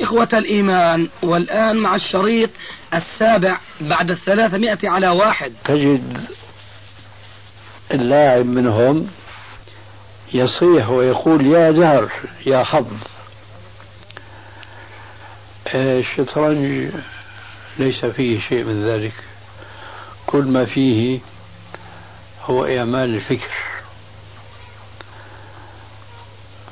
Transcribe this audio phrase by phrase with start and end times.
[0.00, 2.50] إخوة الإيمان والآن مع الشريط
[2.94, 5.52] السابع بعد الثلاثمائة على واحد.
[5.64, 6.20] تجد
[7.92, 9.08] اللاعب منهم
[10.34, 12.12] يصيح ويقول يا زهر
[12.46, 12.86] يا حظ.
[15.74, 16.90] الشطرنج؟
[17.78, 19.14] ليس فيه شيء من ذلك.
[20.26, 21.20] كل ما فيه
[22.44, 23.54] هو إعمال الفكر.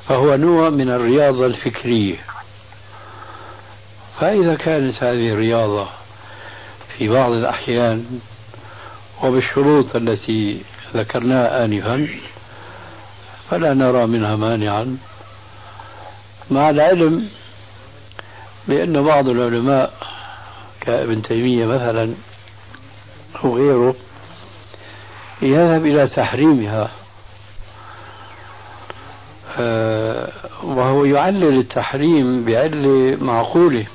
[0.07, 2.15] فهو نوع من الرياضة الفكرية.
[4.19, 5.87] فإذا كانت هذه الرياضة
[6.97, 8.19] في بعض الأحيان
[9.23, 10.61] وبالشروط التي
[10.93, 12.07] ذكرناها آنفا
[13.49, 14.97] فلا نرى منها مانعا.
[16.51, 17.29] مع العلم
[18.67, 19.93] بأن بعض العلماء
[20.81, 22.13] كابن تيمية مثلا
[23.43, 23.95] أو غيره
[25.41, 26.89] يذهب إلى تحريمها
[29.57, 30.31] آه،
[30.63, 33.85] وهو يعلل التحريم بعلة معقولة.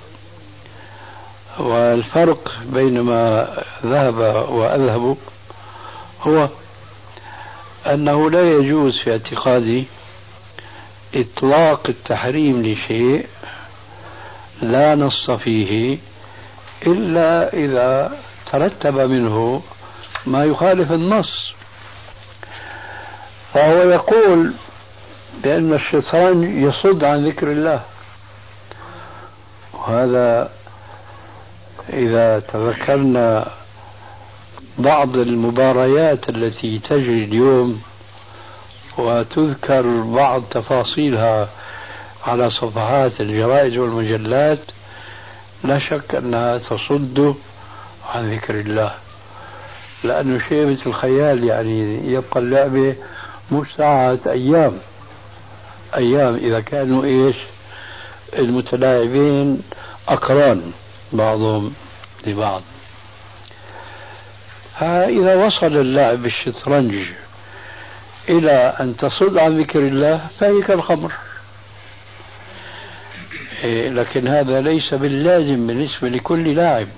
[1.59, 3.49] والفرق بين ما
[3.85, 4.17] ذهب
[4.51, 5.17] وأذهب
[6.23, 6.49] هو
[7.87, 9.87] أنه لا يجوز في اعتقادي
[11.15, 13.27] إطلاق التحريم لشيء
[14.63, 15.99] لا نص فيه
[16.87, 18.19] إلا إذا
[18.53, 19.63] ترتب منه
[20.27, 21.53] ما يخالف النص.
[23.55, 24.53] فهو يقول
[25.43, 27.81] بأن الشيطان يصد عن ذكر الله.
[29.73, 30.51] وهذا
[31.93, 33.51] إذا تذكرنا
[34.79, 37.83] بعض المباريات التي تجري اليوم
[38.99, 41.49] وتذكر بعض تفاصيلها
[42.27, 44.59] على صفحات الجرائد والمجلات
[45.65, 47.35] لا شك أنها تصد
[48.15, 48.95] عن ذكر الله.
[50.05, 52.95] لأنه شيء مثل الخيال يعني يبقى اللعبة
[53.53, 54.73] مش ساعة أيام.
[55.97, 57.37] أيام إذا كانوا إيش؟
[58.39, 59.63] المتلاعبين
[60.09, 60.73] أقران.
[61.13, 61.75] بعضهم
[62.27, 62.63] لبعض.
[64.81, 66.95] فإذا وصل اللعب بالشطرنج
[68.29, 71.13] إلى أن تصد عن ذكر الله فهي كالخمر
[73.65, 76.89] إيه، لكن هذا ليس باللازم بالنسبة لكل لاعب.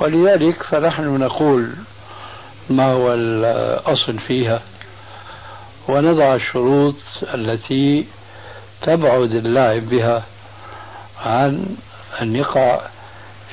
[0.00, 1.72] ولذلك فنحن نقول
[2.70, 4.62] ما هو الأصل فيها.
[5.88, 6.96] ونضع الشروط
[7.34, 8.06] التي
[8.82, 10.22] تبعد اللاعب بها
[11.24, 11.76] عن
[12.22, 12.88] أن يقع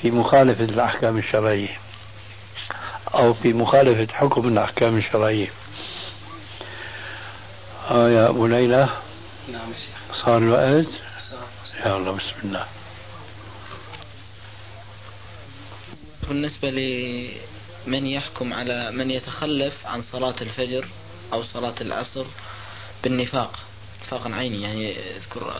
[0.01, 1.77] في مخالفة الأحكام الشرعية
[3.13, 5.47] أو في مخالفة حكم الأحكام الشرعية.
[7.91, 8.89] آه يا أبو ليلى.
[9.51, 9.73] نعم
[10.25, 10.87] صار الوقت؟
[11.85, 12.65] يا الله بسم الله.
[16.29, 20.87] بالنسبة لمن يحكم على من يتخلف عن صلاة الفجر
[21.33, 22.25] أو صلاة العصر
[23.03, 23.59] بالنفاق
[24.01, 25.53] نفاقا عيني يعني اذكر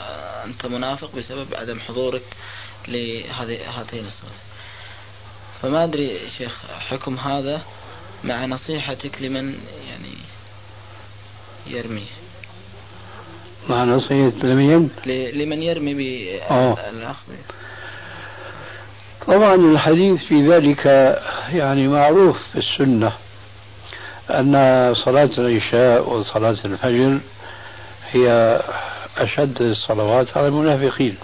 [0.46, 2.24] أنت منافق بسبب عدم حضورك
[2.88, 4.40] لهذه هاتين الصلاة
[5.62, 6.58] فما أدري شيخ
[6.90, 7.62] حكم هذا
[8.24, 9.56] مع نصيحتك لمن
[9.90, 10.18] يعني
[11.68, 12.06] يرمي.
[13.70, 14.90] مع نصيحة لمن؟
[15.34, 17.34] لمن يرمي بالأخذ
[19.28, 20.86] طبعا الحديث في ذلك
[21.54, 23.12] يعني معروف في السنة
[24.30, 24.54] أن
[25.06, 27.20] صلاة العشاء وصلاة الفجر
[28.12, 28.60] هي
[29.18, 31.16] أشد الصلوات على المنافقين.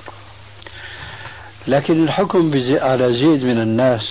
[1.68, 4.02] لكن الحكم على زيد من الناس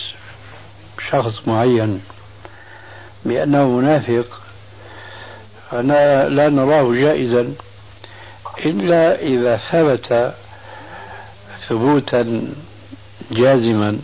[1.10, 2.00] شخص معين
[3.24, 4.40] بأنه منافق
[5.72, 7.54] أنا لا نراه جائزا
[8.66, 10.34] إلا إذا ثبت
[11.68, 12.52] ثبوتا
[13.30, 13.98] جازما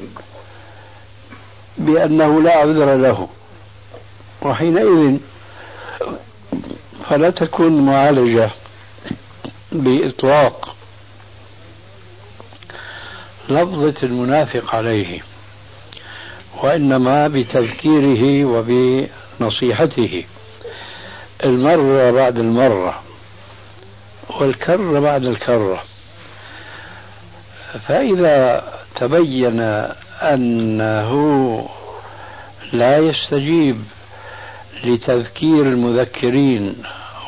[1.78, 3.28] بأنه لا عذر له.
[4.42, 5.18] وحينئذ
[7.08, 8.50] فلا تكون معالجة
[9.72, 10.76] بإطلاق
[13.50, 15.20] لفظة المنافق عليه
[16.62, 20.24] وإنما بتذكيره وبنصيحته.
[21.44, 23.02] المرة بعد المرة
[24.40, 25.82] والكرة بعد الكرة
[27.88, 28.64] فإذا
[28.96, 29.60] تبين
[30.22, 31.10] أنه
[32.72, 33.82] لا يستجيب
[34.84, 36.82] لتذكير المذكرين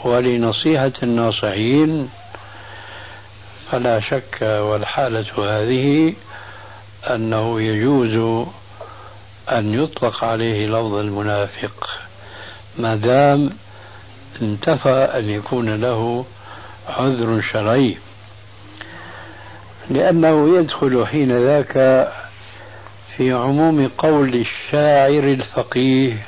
[0.05, 2.09] ولنصيحة الناصحين
[3.73, 6.15] فلا شك والحالة هذه
[7.11, 8.47] أنه يجوز
[9.53, 11.91] أن يطلق عليه لفظ المنافق
[12.79, 13.51] ما دام
[14.43, 16.25] انتفى أن يكون له
[16.89, 17.99] عذر شرعي.
[19.91, 22.09] لأنه يدخل حين ذاك
[23.17, 26.27] في عموم قول الشاعر الفقيه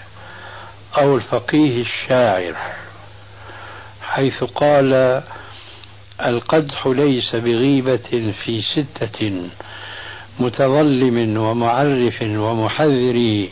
[0.99, 2.55] أو الفقيه الشاعر
[4.03, 5.23] حيث قال
[6.23, 9.49] القدح ليس بغيبة في ستة
[10.39, 13.49] متظلم ومعرف ومحذر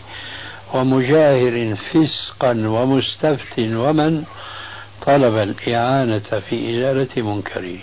[0.74, 4.24] ومجاهر فسقا ومستفت ومن
[5.06, 7.78] طلب الإعانة في إزالة منكره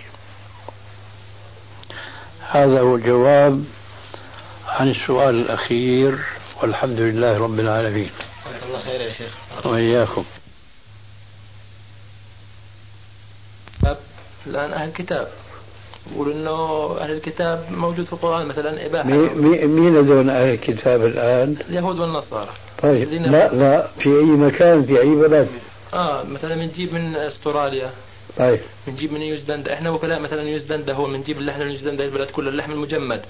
[2.52, 3.64] هذا هو الجواب
[4.68, 6.20] عن السؤال الأخير
[6.62, 8.10] والحمد لله رب العالمين.
[8.68, 9.66] الله خير يا شيخ.
[9.66, 10.24] وإياكم.
[14.48, 15.28] الآن أهل الكتاب.
[16.14, 19.10] يقول إنه أهل الكتاب موجود في القرآن مثلا إباحة.
[19.10, 22.50] مين هذول أهل الكتاب الآن؟ اليهود والنصارى.
[22.82, 25.48] طيب لا لا في أي مكان في أي بلد؟
[25.94, 27.90] آه مثلا بنجيب من أستراليا.
[28.38, 28.60] طيب.
[28.88, 33.22] بنجيب من نيوزيلندا إحنا وكلاء مثلا نيوزيلندا هو بنجيب اللحم نيوزيلندا البلد كلها اللحم المجمد.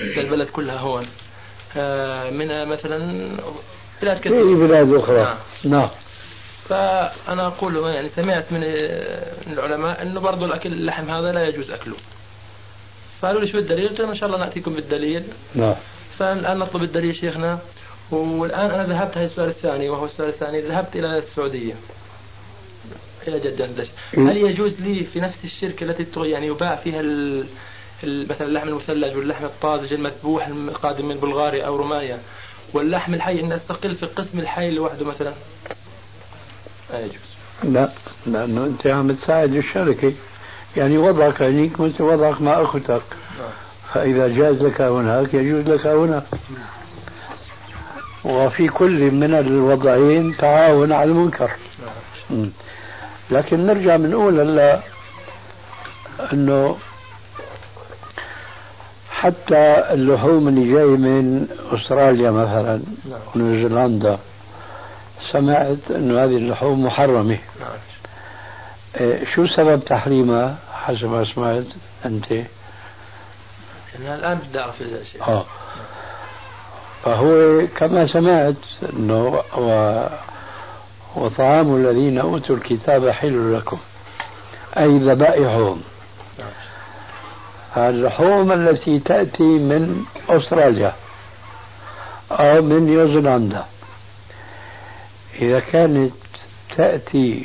[0.00, 1.06] البلد كلها هون.
[1.76, 3.28] آه من مثلا
[4.02, 4.44] بلاد كثيرة.
[4.44, 5.88] في بلاد أخرى؟ نعم, نعم.
[6.70, 8.62] فأنا أقول يعني سمعت من
[9.52, 11.96] العلماء أنه برضو الأكل اللحم هذا لا يجوز أكله.
[13.20, 15.24] فقالوا لي شو الدليل؟ قلت لهم إن شاء الله نأتيكم بالدليل.
[15.54, 15.74] نعم.
[16.18, 17.58] فالآن نطلب الدليل شيخنا.
[18.10, 21.74] والآن أنا ذهبت هذا السؤال الثاني وهو السؤال الثاني ذهبت إلى السعودية.
[23.28, 27.46] إلى جدة هل يجوز لي في نفس الشركة التي يعني يباع فيها ال
[28.04, 32.18] مثلا اللحم المثلج واللحم الطازج المذبوح القادم من بلغاريا أو رومانيا
[32.72, 35.32] واللحم الحي أن أستقل في القسم الحي لوحده مثلا؟
[36.92, 37.30] لا يجوز
[37.62, 37.88] لا
[38.26, 40.12] لأنه أنت عم تساعد الشركة.
[40.76, 43.02] يعني وضعك هنيك مثل وضعك مع أختك.
[43.94, 46.22] فإذا جاز لك هناك يجوز لك هناك
[48.24, 51.50] وفي كل من الوضعين تعاون على المنكر.
[53.30, 54.80] لكن نرجع بنقول هلا
[56.32, 56.76] أنه
[59.10, 63.20] حتى اللحوم اللي جاي من أستراليا مثلا نعم.
[65.32, 67.38] سمعت انه هذه اللحوم محرمة.
[67.60, 67.70] نعم.
[69.00, 71.64] إيه شو سبب تحريمها حسب ما سمعت
[72.06, 72.46] أنت؟ يعني
[74.14, 74.82] الآن بدي أعرف
[75.12, 75.22] شيء.
[75.22, 75.44] آه.
[77.04, 78.54] فهو كما سمعت
[78.92, 80.06] أنه و
[81.16, 83.78] وطعام الذين أوتوا الكتاب حل لكم
[84.78, 85.82] أي ذبائحهم.
[87.76, 90.92] اللحوم التي تأتي من أستراليا
[92.30, 93.64] أو من نيوزيلندا.
[95.38, 96.12] إذا كانت
[96.76, 97.44] تأتي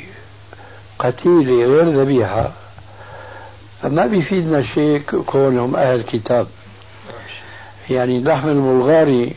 [0.98, 2.52] قتيلة غير ذبيحة
[3.82, 6.46] فما بيفيدنا شيء كونهم أهل كتاب.
[7.90, 9.34] يعني اللحم البلغاري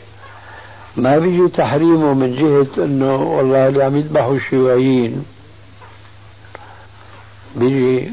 [0.96, 5.24] ما بيجي تحريمه من جهة إنه والله اللي عم يذبحوا الشيوعيين.
[7.56, 8.10] بيجي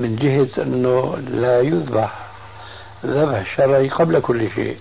[0.00, 2.26] من جهة إنه لا يذبح
[3.06, 4.76] ذبح شرعي قبل كل شيء.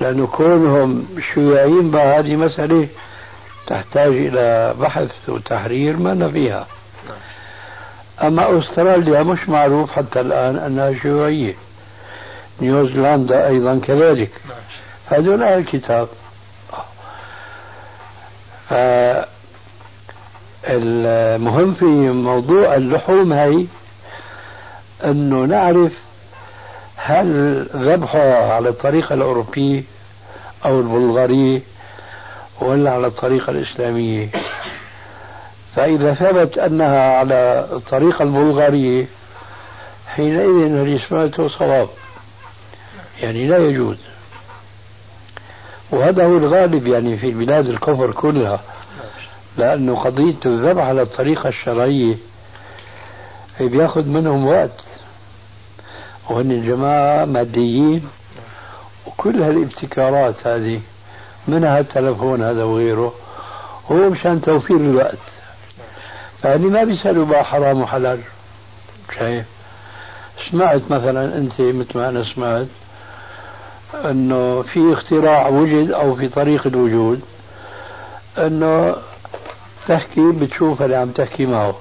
[0.00, 2.88] لأنه كونهم شيوعيين بقى هذه مسألة
[3.66, 6.66] تحتاج إلى بحث وتحرير ما فيها
[8.22, 11.54] أما أستراليا مش معروف حتى الآن أنها شيوعية.
[12.60, 14.30] نيوزيلندا أيضا كذلك.
[15.06, 16.08] هذول أهل الكتاب.
[20.68, 23.66] المهم في موضوع اللحوم هي
[25.04, 25.92] أنه نعرف
[26.96, 29.82] هل ذبحها على الطريقة الأوروبية
[30.64, 31.62] أو البلغارية
[32.64, 34.28] ولا على الطريقة الإسلامية.
[35.76, 39.06] فإذا ثبت أنها على الطريقة البلغارية
[40.06, 41.88] حينئذ سمعته صواب.
[43.20, 43.96] يعني لا يجوز.
[45.90, 48.60] وهذا هو الغالب يعني في بلاد الكفر كلها.
[49.58, 52.16] لأنه قضية الذبح على الطريقة الشرعية
[53.60, 54.84] بيأخذ منهم وقت.
[56.30, 58.08] وهن الجماعة ماديين
[59.06, 60.80] وكل هالابتكارات هذه
[61.48, 63.14] منها التلفون هذا وغيره؟
[63.90, 65.18] هو مشان توفير الوقت.
[66.42, 68.20] فهني ما بيسألوا بقى حرام وحلال.
[69.18, 69.46] شايف؟
[70.50, 72.66] سمعت مثلا أنت مثل ما أنا سمعت
[74.04, 77.20] إنه في اختراع وجد أو في طريق الوجود
[78.38, 78.96] إنه
[79.88, 81.76] تحكي بتشوف اللي عم تحكي معه.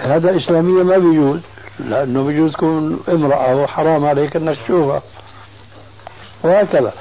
[0.00, 1.40] هذا اسلاميا ما بيجوز
[1.78, 5.02] لأنه بيجوز تكون امرأة وحرام عليك إنك تشوفها.
[6.42, 6.92] وهكذا.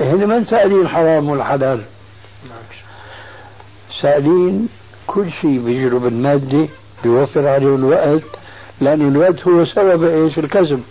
[0.00, 1.82] هنا ما سائلين الحرام والحلال.
[4.02, 4.68] سائلين
[5.06, 6.68] كل شيء بيجروا بالمادة
[7.02, 8.38] بيوفر عليهم الوقت
[8.80, 10.82] لأن الوقت هو سبب إيش؟ الكذب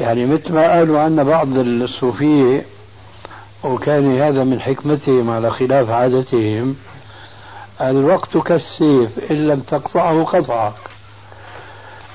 [0.00, 2.64] يعني مثل ما قالوا عنا بعض الصوفية
[3.64, 6.76] وكان هذا من حكمتهم على خلاف عادتهم
[7.80, 10.72] الوقت كالسيف إن لم تقطعه قطعك.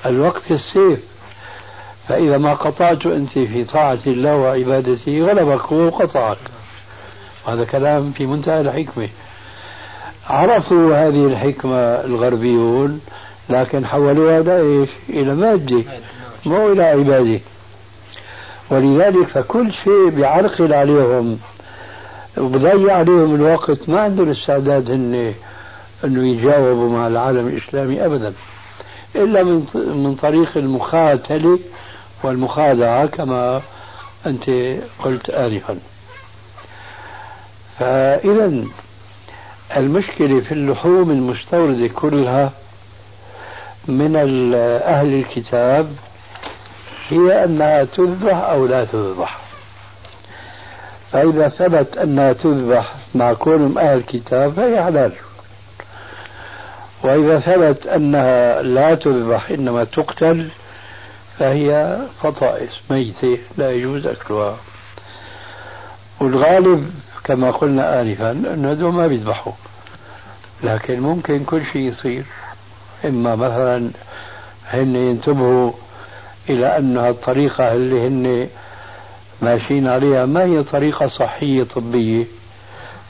[0.06, 1.00] الوقت كالسيف.
[2.08, 6.38] فإذا ما قطعت أنت في طاعة الله وعبادته غلبك هو وقطعك
[7.48, 9.08] هذا كلام في منتهى الحكمة.
[10.26, 13.00] عرفوا هذه الحكمة الغربيون
[13.50, 15.82] لكن حولوها إلى إيش؟ إلى مادة
[16.46, 17.40] مو إلى عبادة.
[18.70, 21.38] ولذلك فكل شيء بيعرقل عليهم
[22.38, 25.34] وبضيع عليهم الوقت ما عندهم استعداد هن
[26.04, 28.32] إنه يجاوبوا مع العالم الإسلامي ابدا.
[29.16, 31.58] إلا من من طريق المخاتلة
[32.24, 33.62] والمخادعة كما
[34.26, 34.50] أنت
[34.98, 35.78] قلت انفا.
[37.78, 38.64] فاذا
[39.76, 42.52] المشكلة في اللحوم المستوردة كلها
[43.88, 44.16] من
[44.84, 45.92] أهل الكتاب
[47.08, 49.38] هي أنها تذبح أو لا تذبح.
[51.12, 55.12] فإذا ثبت أنها تذبح مع كونهم أهل الكتاب فهي حلال.
[57.02, 60.48] وإذا ثبت أنها لا تذبح إنما تقتل
[61.38, 64.56] فهي فطائس ميتة لا يجوز أكلها.
[66.20, 69.52] والغالب كما قلنا آنفا أنه هذول ما بيذبحوا
[70.62, 72.24] لكن ممكن كل شيء يصير.
[73.04, 73.90] إما مثلا
[74.68, 75.72] هن ينتبهوا
[76.48, 78.48] إلى أن الطريقة اللي هن
[79.42, 82.24] ماشيين عليها ما هي طريقة صحية طبية.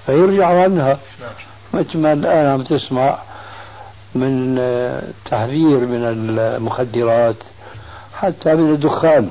[0.07, 0.99] فيرجعوا عنها.
[1.75, 3.19] مثل ما الآن عم تسمع
[4.15, 4.57] من
[5.25, 6.05] تحذير من
[6.39, 7.37] المخدرات.
[8.19, 9.31] حتى من الدخان.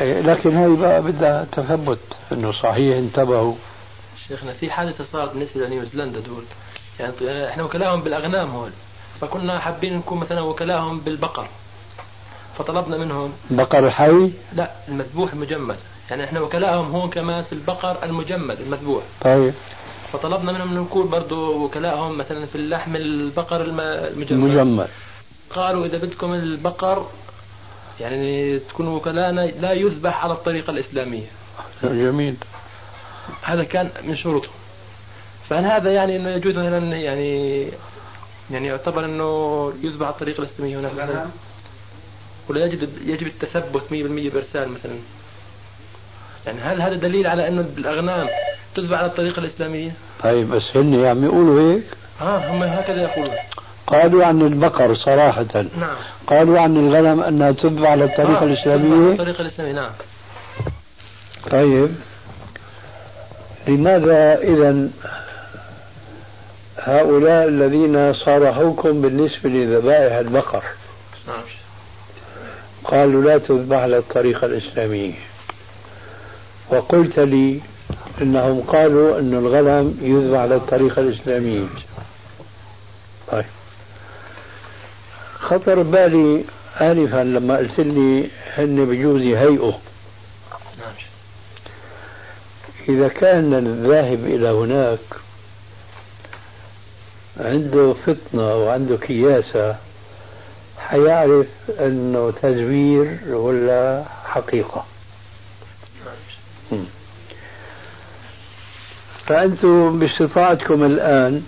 [0.00, 1.98] إيه، لكن هاي بقى بدها تثبت
[2.32, 3.54] إنه صحيح انتبهوا.
[4.28, 6.44] شيخنا في حادثه صارت بالنسبة لنيوزيلندا دول.
[7.00, 8.70] يعني إحنا وكلاهم بالأغنام هول
[9.20, 11.48] فكنا حابين نكون مثلا وكلاهم بالبقر.
[12.58, 15.76] فطلبنا منهم بقر حي؟ لا المذبوح المجمد.
[16.10, 19.02] يعني إحنا وكلاءهم هون كمان في البقر المجمد المذبوح.
[19.20, 19.54] طيب.
[20.12, 24.32] فطلبنا منهم نكون برضه وكلاءهم مثلا في اللحم البقر المجمد.
[24.32, 24.88] المجمد.
[25.54, 27.06] قالوا إذا بدكم البقر
[28.00, 31.26] يعني تكونوا وكلاءنا لا يذبح على الطريقة الإسلامية.
[31.82, 32.36] جميل.
[33.42, 34.52] هذا كان من شروطهم
[35.48, 37.62] فهل هذا يعني إنه يجوز مثلا يعني
[38.50, 41.26] يعني يعتبر إنه يذبح على الطريقة الإسلامية هناك.
[42.48, 43.92] ولا يجب يجب التثبت 100%
[44.34, 44.94] بإرسال مثلا.
[46.46, 48.28] يعني هل هذا دليل على إنه الأغنام
[48.74, 49.92] تذبح على الطريقة الإسلامية؟
[50.22, 51.84] طيب بس هن عم يقولوا هيك؟
[52.20, 53.34] آه هم هكذا يقولون.
[53.86, 55.64] قالوا عن البقر صراحة.
[55.78, 55.96] نعم.
[56.26, 59.04] قالوا عن الغنم أنها تذبح على الطريقة آه الإسلامية.
[59.04, 59.90] على الطريقة الإسلامية نعم.
[61.50, 61.90] طيب.
[63.66, 64.88] لماذا إذا
[66.78, 70.62] هؤلاء الذين صارحوكم بالنسبة لذبائح البقر؟
[71.28, 71.42] نعم.
[72.84, 75.14] قالوا لا تذبح على الطريقة الإسلامية.
[76.70, 77.60] وقلت لي
[78.22, 81.66] إنهم قالوا إن الغنم يذبح على الطريقة الإسلامية.
[83.32, 83.44] طيب.
[85.44, 86.44] خطر بالي
[86.80, 89.72] انفا لما قلت لي هن بجوز يهيئوا.
[92.88, 94.98] إذا كان الذاهب إلى هناك
[97.40, 99.76] عنده فطنة وعنده كياسة
[100.78, 101.46] حيعرف
[101.80, 104.84] إنه تزوير ولا حقيقة.
[109.26, 111.42] فأنتم باستطاعتكم الآن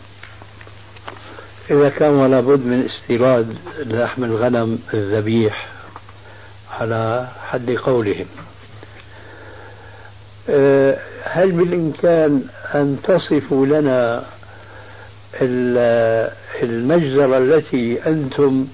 [1.70, 5.68] إذا كان ولا بد من استيراد لحم الغنم الذبيح
[6.70, 8.26] على حد قولهم.
[10.48, 12.42] أه، هل بالإمكان
[12.74, 14.24] أن تصفوا لنا
[16.62, 18.66] المجزرة التي أنتم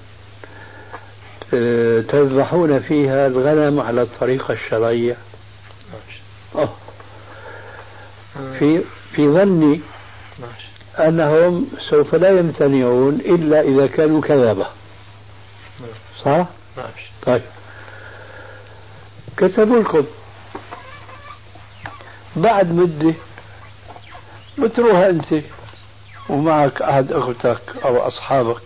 [1.53, 5.17] أه، تذبحون فيها الغنم على الطريقة الشرعية؟
[6.55, 6.73] أوه.
[8.59, 8.81] في
[9.15, 9.81] في ظني
[10.99, 14.67] أنهم سوف لا يمتنعون إلا إذا كانوا كذبة
[16.25, 16.45] صح؟
[17.25, 17.41] طيب.
[19.37, 20.03] كتبوا لكم.
[22.35, 23.13] بعد مدة
[24.57, 25.43] بتروح أنت
[26.29, 28.61] ومعك أحد أختك أو أصحابك.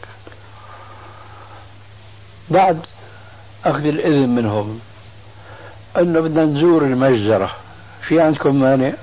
[2.49, 2.79] بعد
[3.65, 4.79] أخذ الإذن منهم.
[5.97, 7.55] أنه بدنا نزور المجزرة.
[8.07, 8.93] في عندكم مانع؟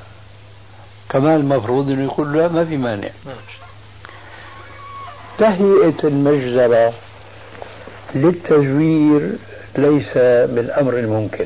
[1.15, 3.09] كمان المفروض إنه يقول لا ما في مانع.
[5.39, 6.93] تهيئة المجزرة
[8.15, 9.31] للتزوير
[9.79, 10.13] ليس
[10.55, 11.45] بالأمر الممكن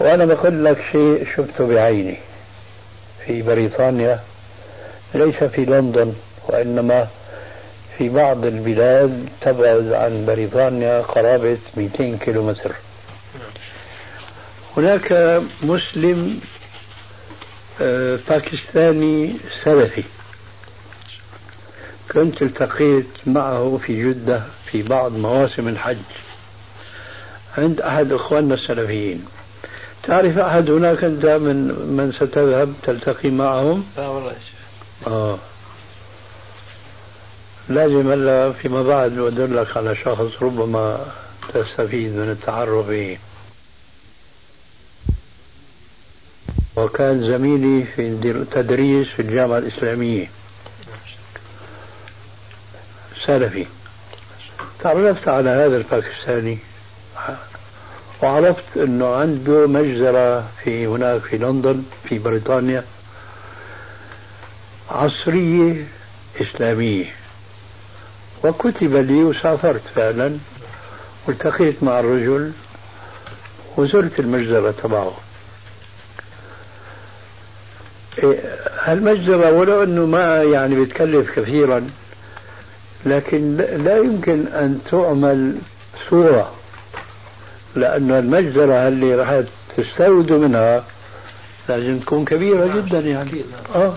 [0.00, 2.18] وأنا بقول لك شيء شفته بعيني.
[3.26, 4.20] في بريطانيا
[5.14, 6.12] ليس في لندن
[6.48, 7.08] وإنما
[7.98, 12.72] في بعض البلاد تبعد عن بريطانيا قرابة 200 كيلومتر.
[14.76, 16.40] هناك مسلم
[17.80, 20.04] آه، باكستاني سلفي.
[22.12, 25.96] كنت التقيت معه في جدة في بعض مواسم الحج
[27.58, 29.24] عند أحد إخواننا السلفيين.
[30.02, 31.56] تعرف أحد هناك أنت من
[31.96, 35.08] من ستذهب تلتقي معهم؟ لا والله يا شيخ.
[35.12, 35.38] آه.
[37.68, 41.06] لازم هلا فيما بعد أدلك على شخص ربما
[41.54, 43.18] تستفيد من التعرف به.
[46.76, 50.30] وكان زميلي في التدريس في الجامعة الإسلامية.
[53.26, 53.66] سلفي.
[54.80, 56.58] تعرفت على هذا الباكستاني.
[58.22, 62.84] وعرفت إنه عنده مجزرة في هناك في لندن في بريطانيا.
[64.90, 65.86] عصرية
[66.40, 67.14] إسلامية.
[68.44, 70.38] وكتب لي وسافرت فعلا.
[71.26, 72.52] والتقيت مع الرجل.
[73.76, 75.16] وزرت المجزرة تبعه.
[78.80, 81.86] هالمجزرة ولو أنه ما يعني بتكلف كثيرا
[83.06, 85.56] لكن لا يمكن أن تعمل
[86.10, 86.52] صورة
[87.76, 89.40] لأن المجزرة اللي راح
[89.76, 90.84] تستوردوا منها
[91.68, 92.66] لازم تكون كبيرة.
[92.66, 93.44] جدا يعني.
[93.74, 93.94] آه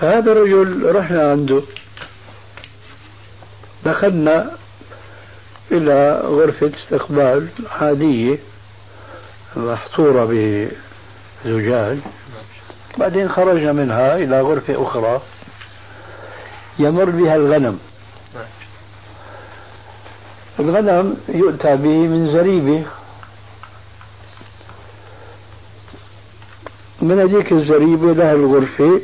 [0.00, 1.62] هذا الرجل رحنا عنده
[3.84, 4.50] دخلنا
[5.72, 8.38] إلى غرفة استقبال عادية
[9.56, 10.24] محصورة
[11.44, 11.98] بزجاج
[12.98, 15.20] بعدين خرجنا منها إلى غرفة أخرى
[16.78, 17.78] يمر بها الغنم.
[20.60, 22.84] الغنم يؤتى به من زريبة.
[27.02, 29.00] من هذيك الزريبة لها الغرفة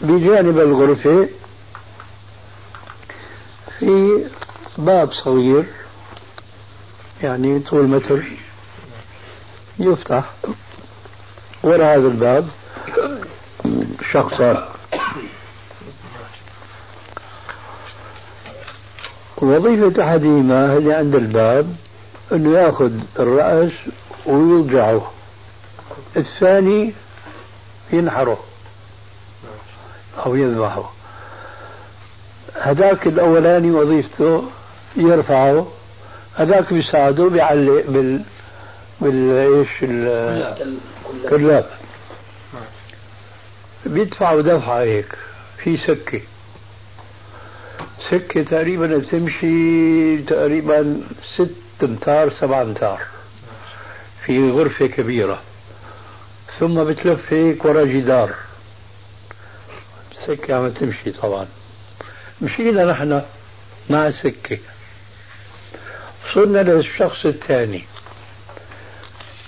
[0.00, 1.28] بجانب الغرفة
[3.78, 4.24] في
[4.78, 5.64] باب صغير
[7.22, 8.24] يعني طول متر
[9.78, 10.32] يفتح.
[11.62, 12.48] وراء هذا الباب؟
[14.12, 14.64] شخصان
[19.36, 21.76] وظيفة أحدهما اللي عند الباب
[22.32, 23.72] أنه يأخذ الرأس
[24.26, 25.12] ويوجعه.
[26.16, 26.92] الثاني
[27.92, 28.38] ينحره
[30.26, 30.92] أو يذبحه.
[32.60, 34.42] هذاك الأولاني وظيفته
[34.96, 35.66] يرفعه
[36.34, 38.22] هذاك بيساعده بيعلق بال
[39.00, 39.68] بالايش
[41.14, 41.70] الكلاب
[43.86, 45.18] بيدفعوا دفعة هيك
[45.58, 46.20] في سكة.
[48.10, 51.00] سكة تقريبا بتمشي تقريبا
[51.34, 51.50] ست
[51.82, 53.02] أمتار سبع أمتار.
[54.26, 55.42] في غرفة كبيرة.
[56.58, 58.34] ثم بتلف هيك ورا جدار.
[60.12, 61.46] السكة عم تمشي طبعا.
[62.40, 63.22] مشينا نحن
[63.90, 64.58] مع السكة
[66.26, 67.84] وصلنا للشخص الثاني.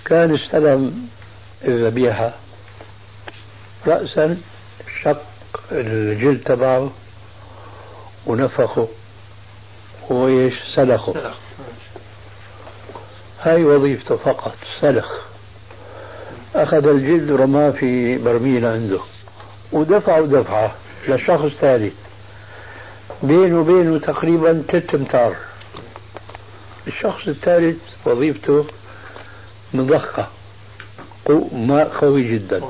[0.04, 1.08] كان استلم
[1.64, 2.34] الذبيحة
[3.86, 4.36] رأسا
[5.02, 5.22] شق
[5.72, 6.90] الجلد تبعه
[8.26, 8.88] ونفخه
[10.08, 11.12] وإيش؟ سلخه.
[11.12, 11.36] سلخ.
[13.42, 15.12] هاي وظيفته فقط سلخ.
[16.54, 19.00] أخذ الجلد ورماه في برميل عنده.
[19.72, 20.74] ودفعه دفعة
[21.08, 21.94] لشخص ثالث
[23.22, 25.36] بينه وبينه تقريبا ثلاث أمتار.
[26.86, 28.66] الشخص الثالث وظيفته
[29.74, 30.28] مضخة.
[31.52, 32.58] ماء قوي جدا.
[32.58, 32.68] نعم.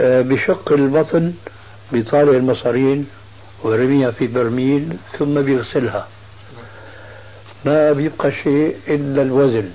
[0.00, 1.32] آه، بشق البطن
[1.92, 3.06] بيطالع المصارين
[3.62, 6.08] ورميها في برميل ثم بيغسلها.
[7.64, 9.70] ما بيبقى شيء إلا الوزن.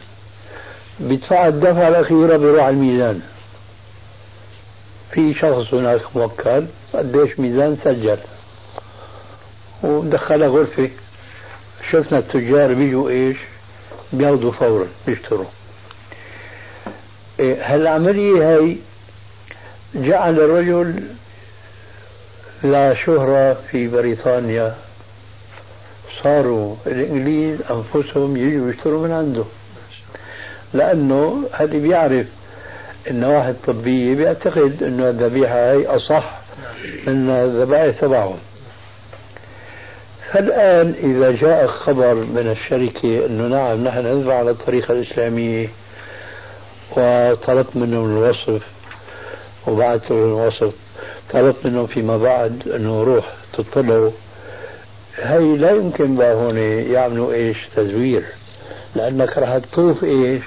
[1.00, 3.22] بيدفع الدفعة الأخيرة بيروح على الميزان.
[5.12, 8.18] في شخص هناك موكل قديش ميزان سجل.
[9.84, 10.90] ودخلها غرفة
[11.92, 13.38] شفنا التجار بيجوا إيش؟
[14.14, 15.46] بياخذوا فورا بيشتروا.
[17.40, 18.78] هالعملية هاي؟
[19.96, 21.04] جعل الرجل
[22.64, 24.76] لا شهرة في بريطانيا.
[26.24, 29.44] صاروا الإنجليز أنفسهم يجوا يشتروا من عنده.
[30.74, 32.28] لأنه اللي بيعرف
[33.08, 36.40] النواحي الطبية بيعتقد أنه الذبيحة هي أصح
[37.08, 38.38] من الذبائح تبعهم
[40.32, 45.70] فالآن إذا جاء خبر من الشركة أنه نعم نحن ندفع على الطريقة الإسلامية.
[46.98, 48.62] وطلبت منهم الوصف
[49.68, 50.74] وبعثت لهم الوصف.
[51.34, 54.12] طلبت منهم فيما بعد أنه روح تطلعوا
[55.16, 56.58] هي لا يمكن بقى هون
[56.94, 58.24] يعملوا إيش؟ تزوير.
[58.96, 60.44] لأنك راح تطوف إيش؟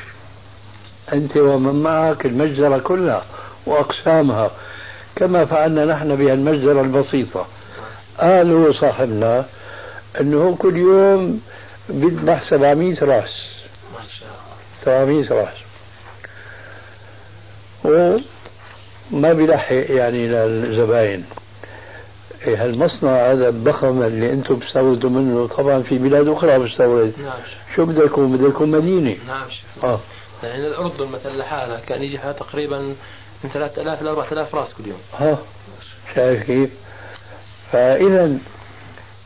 [1.12, 3.24] أنت ومن معك المجزرة كلها
[3.66, 4.50] وأقسامها.
[5.16, 7.46] كما فعلنا نحن بهالمجزرة البسيطة.
[8.20, 9.46] قال هو صاحبنا
[10.20, 11.40] أنه كل يوم
[11.88, 13.52] بيذبح 700 راس.
[13.94, 14.28] ما شاء
[14.86, 15.22] الله.
[15.24, 15.54] 700 راس.
[17.84, 21.24] وما بيلحق يعني للزباين
[22.46, 27.12] إيه هالمصنع هذا الضخم اللي أنتم بتستوردوا منه؟ طبعا في بلاد أخرى بتستورد.
[27.22, 27.38] نعم
[27.76, 29.16] شو بدكم؟ بدكم مدينة.
[29.28, 29.46] نعم
[29.84, 30.00] آه.
[30.42, 32.78] يعني الأردن مثلا لحالها كان يجي تقريبا
[33.44, 34.98] من 3000 ل 4000 راس كل يوم.
[35.18, 35.38] ها
[36.14, 36.70] شايف كيف؟
[37.72, 38.38] فاذا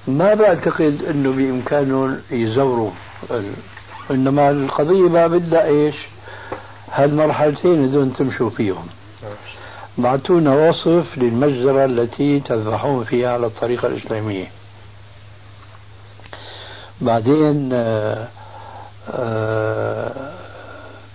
[0.09, 2.91] ما بعتقد إنه بامكانهم يزوروا.
[4.11, 5.95] إنما القضية ما بدها إيش؟
[6.93, 8.87] هالمرحلتين هذول تمشوا فيهم.
[9.99, 14.51] بعثونا وصف للمجزرة التي تذبحون فيها على الطريقة الإسلامية.
[17.01, 18.29] بعدين آه،
[19.11, 20.33] آه،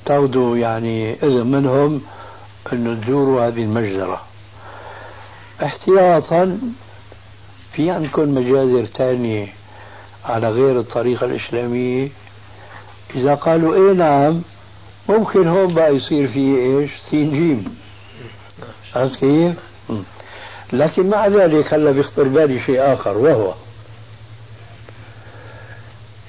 [0.05, 2.01] تاخذوا يعني إذن منهم
[2.73, 4.21] أنه تزوروا هذه المجزرة.
[5.63, 6.59] احتياطا
[7.73, 9.47] في عندكم مجازر ثانية
[10.25, 12.09] على غير الطريقة الإسلامية.
[13.15, 14.41] إذا قالوا إيه نعم
[15.11, 17.65] ممكن هون بقى يصير في إيش؟ سين جيم
[18.95, 19.55] عرفت كيف؟
[20.73, 23.53] لكن مع ذلك هلا بيخطر بالي شيء آخر وهو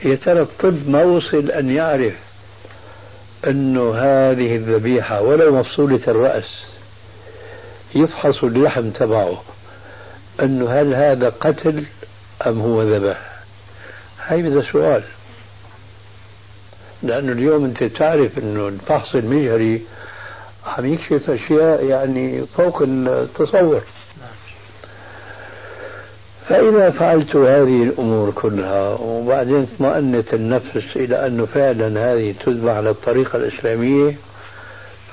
[0.05, 2.14] يا ترى الطب ما وصل أن يعرف
[3.47, 6.45] أنه هذه الذبيحة ولو مفصولة الرأس
[7.95, 9.42] يفحص اللحم تبعه
[10.42, 11.85] أنه هل هذا قتل
[12.47, 13.33] أم هو ذبح؟
[14.27, 15.03] هاي بدها سؤال.
[17.02, 19.82] لأنه اليوم أنت تعرف أنه الفحص المجهري
[20.66, 23.80] عم يكشف أشياء يعني فوق التصور.
[26.48, 33.36] فإذا فعلت هذه الأمور كلها وبعدين اطمأنت النفس إلى أنه فعلا هذه تذبح على الطريقة
[33.36, 34.16] الإسلامية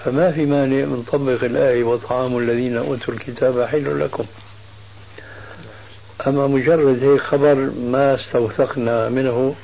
[0.06, 4.24] فما في مانع من طبق الآية وطعام الذين أوتوا الكتاب حل لكم.
[6.28, 9.56] أما مجرد هيك خبر ما استوثقنا منه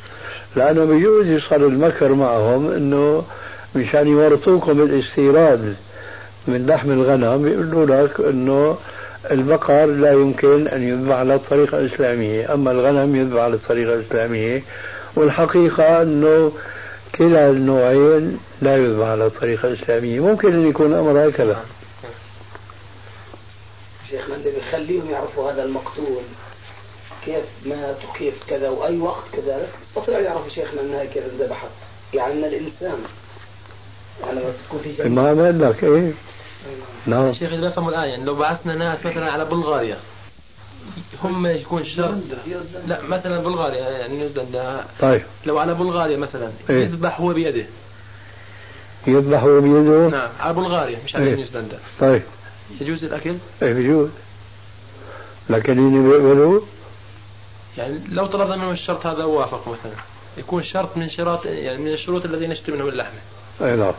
[0.55, 3.23] لأنه بيجوز يصل المكر معهم أنه
[3.75, 5.75] مشان يورطوكم الاستيراد
[6.47, 8.77] من لحم الغنم يقولوا لك أنه
[9.31, 14.63] البقر لا يمكن أن يذبح على الطريقة الإسلامية أما الغنم يذبح على الطريقة الإسلامية
[15.15, 16.51] والحقيقة أنه
[17.15, 21.59] كلا النوعين لا يذبح على الطريقة الإسلامية ممكن أن يكون الأمر هكذا.
[24.09, 26.21] شيخنا اللي بيخليهم يعرفوا هذا المقتول؟
[27.25, 29.69] كيف مات وكيف كذا وأي وقت كذلك.
[29.83, 31.69] يستطيع يعرف شيخنا أنها كيف انذبحت
[32.13, 32.97] يعني أن الإنسان.
[34.23, 36.13] يعني تكون في شيء ما لك إيه
[37.05, 37.33] نعم.
[37.33, 39.97] شيخ إذا بفهموا الآن يعني لو بعثنا ناس مثلا على بلغاريا
[41.23, 42.17] هم يكون شرط
[42.87, 45.21] لا مثلا بلغاريا يعني نيوزيلندا طيب.
[45.45, 46.83] لو على بلغاريا مثلا إيه.
[46.83, 47.65] يذبح هو بيده.
[49.07, 51.35] يذبح هو بيده؟ نعم على بلغاريا مش على إيه.
[51.35, 51.79] نيوزيلندا.
[51.99, 52.21] طيب.
[52.81, 54.09] يجوز الأكل؟ إيه بيجوز
[55.49, 56.61] لكن هن بيقبلوا
[57.77, 59.91] يعني لو طلبنا منهم الشرط هذا وافق مثلا.
[60.37, 63.19] يكون شرط من شروط يعني من الشروط الذي نشتري منهم اللحمة
[63.61, 63.93] أي نعم.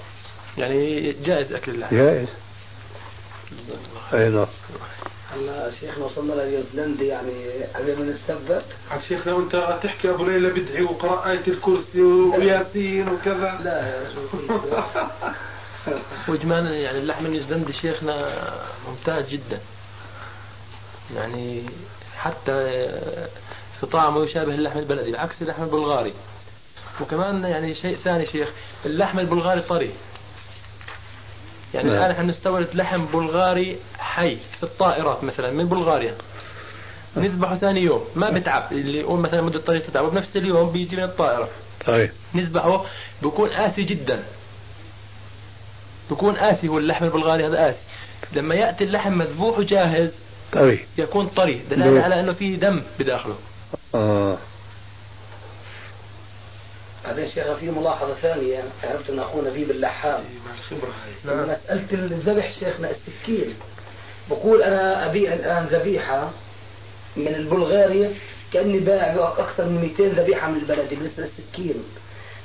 [0.59, 1.99] يعني جائز أكل اللحمة.
[1.99, 2.29] جائز.
[4.15, 4.47] أي نعم.
[5.35, 10.83] هلا شيخنا وصلنا لنيوزيلندا يعني قبل ما نتثبت عاد شيخنا وانت تحكي أبو ليلى بدعي
[10.83, 13.61] وقرأ آية الكرسي وياسين وكذا.
[13.65, 14.51] لا يا شيخ
[16.29, 18.31] وإجمالا يعني اللحم النيوزيلندي شيخنا
[18.89, 19.61] ممتاز جدا.
[21.17, 21.63] يعني
[22.17, 22.89] حتى
[23.81, 26.13] في طعمه يشابه اللحم البلدي بعكس اللحم البلغاري.
[27.01, 28.49] وكمان يعني شيء ثاني شيخ
[28.87, 29.91] اللحم البلغاري طري.
[31.75, 31.99] يعني نعم.
[31.99, 36.15] الآن إحنا نستورد لحم بلغاري حي في الطائرات مثلا من بلغاريا.
[37.17, 41.03] نذبحه ثاني يوم ما بتعب اللي يقول مثلا مدة طريق تتعب وبنفس اليوم بيجي من
[41.03, 41.49] الطائرة.
[41.87, 42.85] طيب نذبحه
[43.23, 44.23] بيكون قاسي جدا.
[46.11, 47.79] بيكون قاسي هو اللحم البلغاري هذا قاسي
[48.33, 50.11] لما يأتي اللحم مذبوح وجاهز
[50.53, 51.63] طيب يكون طري.
[51.71, 53.37] دلالة ليه؟ على إنه فيه دم بداخله.
[53.95, 54.39] آه.
[57.05, 61.37] بعدين شيخنا في ملاحظة ثانية عرفت أن أخونا نبيب اللحام مع الخبره هاي.
[61.37, 61.51] نعم.
[61.51, 63.55] مسألة الذبح شيخنا السكين
[64.31, 66.31] بقول أنا أبيع الآن ذبيحة
[67.17, 68.15] من البلغاريا
[68.53, 71.85] كأني بايع أكثر من 200 ذبيحة من البلد بالنسبة للسكين.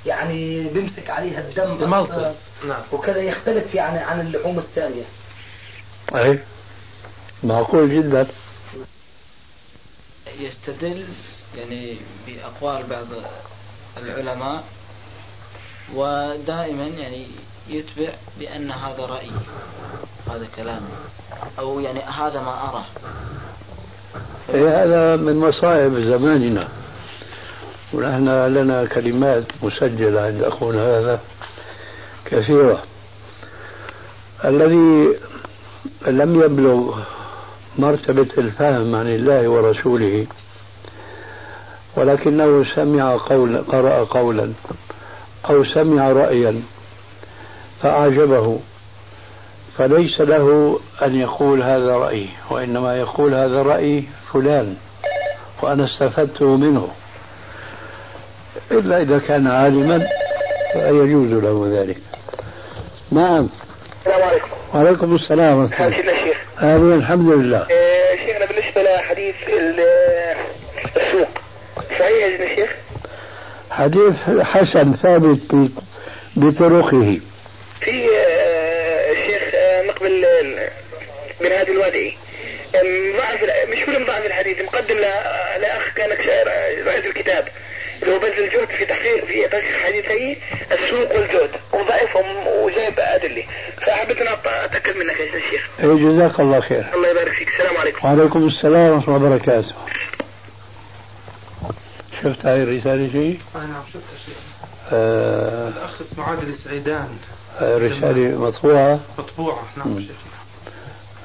[0.05, 2.35] يعني بيمسك عليها الدم الملطس
[2.67, 2.81] نعم.
[2.91, 5.03] وكذا يختلف يعني عن اللحوم الثانية.
[6.15, 6.39] أي
[7.43, 8.27] معقول جدا.
[10.39, 11.05] يستدل
[11.57, 13.07] يعني بأقوال بعض
[13.97, 14.63] العلماء
[15.95, 17.27] ودائما يعني
[17.69, 19.31] يتبع بأن هذا رأيي
[20.27, 20.89] هذا كلامي
[21.59, 22.85] أو يعني هذا ما أرى.
[24.53, 26.67] إيه هذا من مصائب زماننا.
[27.93, 31.19] ونحن لنا كلمات مسجلة عند أخونا هذا
[32.25, 32.83] كثيرة.
[34.45, 35.17] الذي
[36.07, 36.99] لم يبلغ
[37.77, 40.25] مرتبة الفهم عن الله ورسوله
[41.95, 44.53] ولكنه سمع قولا قرأ قولا
[45.49, 46.61] أو سمع رأيا
[47.81, 48.59] فأعجبه
[49.77, 54.03] فليس له أن يقول هذا رأيي وإنما يقول هذا رأي
[54.33, 54.75] فلان
[55.61, 56.87] وأنا استفدته منه.
[58.71, 60.07] إلا إذا كان عالما
[60.73, 61.97] فيجوز له ذلك.
[63.11, 63.49] نعم.
[63.99, 64.47] السلام عليكم.
[64.73, 65.99] وعليكم السلام ورحمة الله.
[65.99, 67.67] الشيخ آمين الحمد لله.
[67.71, 69.85] آه، شيخنا بالنسبة لحديث ال-
[70.97, 71.29] السوق
[71.99, 72.69] صحيح يا الشيخ؟
[73.71, 75.69] حديث حسن ثابت
[76.35, 77.19] بطرقه.
[77.81, 80.69] في آه، الشيخ آه، مقبل ال-
[81.41, 82.13] بن هادي الوادعي
[82.75, 86.47] آم، ضعف ال- مش فيلم ضعف الحديث مقدم لأخ كان كش-
[86.87, 87.47] رئيس الكتاب.
[88.03, 90.37] هو بذل جهد في تحقيق في تحقيق حديثي
[90.71, 93.43] السوق والزهد وضعفهم وجايب أدلة
[93.77, 96.85] فحبيت أن أتأكد منك يا الشيخ إيه، جزاك الله خير.
[96.95, 97.47] الله يبارك فيك.
[97.47, 98.07] السلام عليكم.
[98.07, 99.75] وعليكم السلام ورحمة الله وبركاته.
[102.23, 104.37] شفت هاي الرسالة شيء؟ أنا نعم شفتها شيخ
[104.93, 105.67] آه.
[105.67, 107.17] الأخ اسمه عادل السعيدان.
[107.59, 109.63] آه، رسالة مطبوعة؟ مطبوعة.
[109.77, 109.99] نعم.
[109.99, 110.15] شيخنا.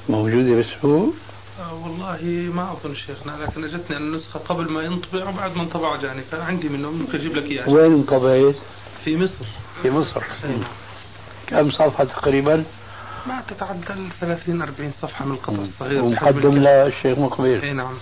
[0.09, 1.13] موجودة بالسوق
[1.59, 6.21] آه والله ما أظن شيخنا لكن أجتني النسخة قبل ما ينطبع وبعد ما انطبع جاني
[6.21, 8.55] فعندي منه ممكن أجيب لك إياه وين انطبعت؟
[9.03, 9.45] في مصر.
[9.81, 10.23] في مصر.
[10.43, 10.63] نعم
[11.47, 12.63] كم صفحة تقريبا؟
[13.27, 17.93] ما تتعدى ال 30 40 صفحة من القطع الصغير ومقدم للشيخ مقبل اي نعم.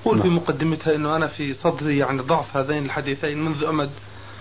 [0.00, 3.90] يقول في مقدمتها إنه أنا في صدري يعني ضعف هذين الحديثين منذ أمد.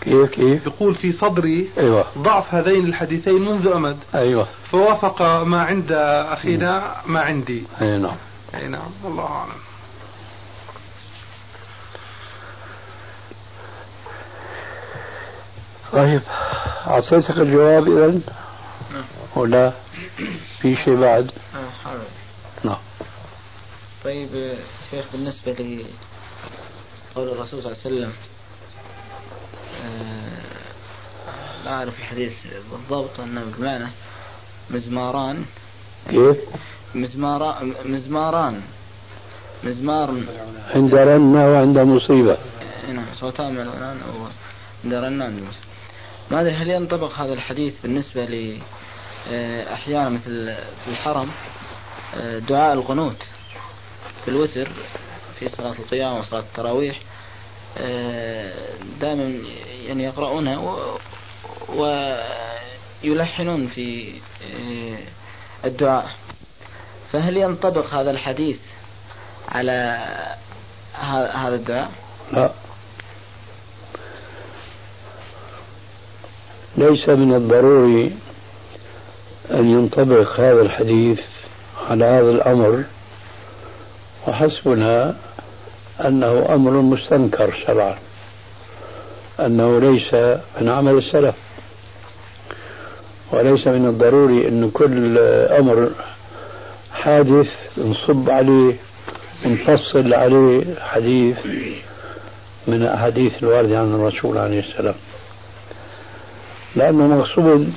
[0.02, 2.06] كيف كيف؟ يقول في صدري أيوه.
[2.18, 3.98] ضعف هذين الحديثين منذ أمد.
[4.16, 4.48] أيوه.
[4.72, 5.92] فوافق ما عند
[6.32, 7.64] أخينا ما عندي.
[7.82, 8.16] أي نعم.
[8.56, 9.52] أي نعم والله أعلم.
[15.92, 16.22] طيب
[16.88, 18.20] أعطيتك الجواب اذا؟
[19.36, 19.74] ولا
[20.62, 22.04] في شيء بعد؟ آه، حاضر.
[22.64, 22.78] نعم.
[24.04, 24.58] طيب
[24.92, 28.14] شيخ بالنسبة لقول الرسول صلى الله عليه وسلم
[31.66, 32.34] لا أعرف الحديث
[32.72, 33.88] بالضبط أنه بمعنى
[34.70, 35.46] مزماران.
[36.10, 36.38] كيف؟
[36.96, 38.62] مزماران مزماران.
[39.64, 40.24] مزمار.
[40.76, 42.38] عند رنة وعند مصيبة.
[42.88, 44.26] نعم صوتان الأذان أو
[44.84, 45.64] عند المسلم
[46.32, 48.60] ما أدري هل ينطبق هذا الحديث بالنسبة ل
[49.32, 51.30] آه، أحيانا مثل في الحرم
[52.16, 53.24] آه، دعاء القنوت
[54.26, 54.70] في الوتر
[55.40, 57.00] في صلاة القيام وصلاة التراويح؟
[59.00, 59.34] دائما
[59.88, 60.60] يعني يقرؤونها
[63.04, 64.98] ويلحنون في آه،
[65.66, 66.12] الدعاء
[67.12, 68.60] فهل ينطبق هذا الحديث
[69.50, 70.00] على
[71.34, 71.92] هذا الدعاء؟
[72.34, 72.52] لا
[76.78, 78.12] ليس من الضروري
[79.52, 81.20] أن ينطبق هذا الحديث
[81.90, 82.84] على هذا الأمر
[84.28, 85.16] وحسبنا
[86.02, 87.96] أنه أمر مستنكر شرعا
[89.40, 90.14] أنه ليس
[90.62, 91.36] من عمل السلف
[93.32, 95.18] وليس من الضروري أن كل
[95.60, 95.90] أمر
[96.94, 98.76] حادث نصب عليه
[99.46, 101.38] نفصل عليه حديث
[102.68, 104.96] من الأحاديث الواردة عن الرسول عليه السلام.
[106.76, 107.74] لأنه مقصود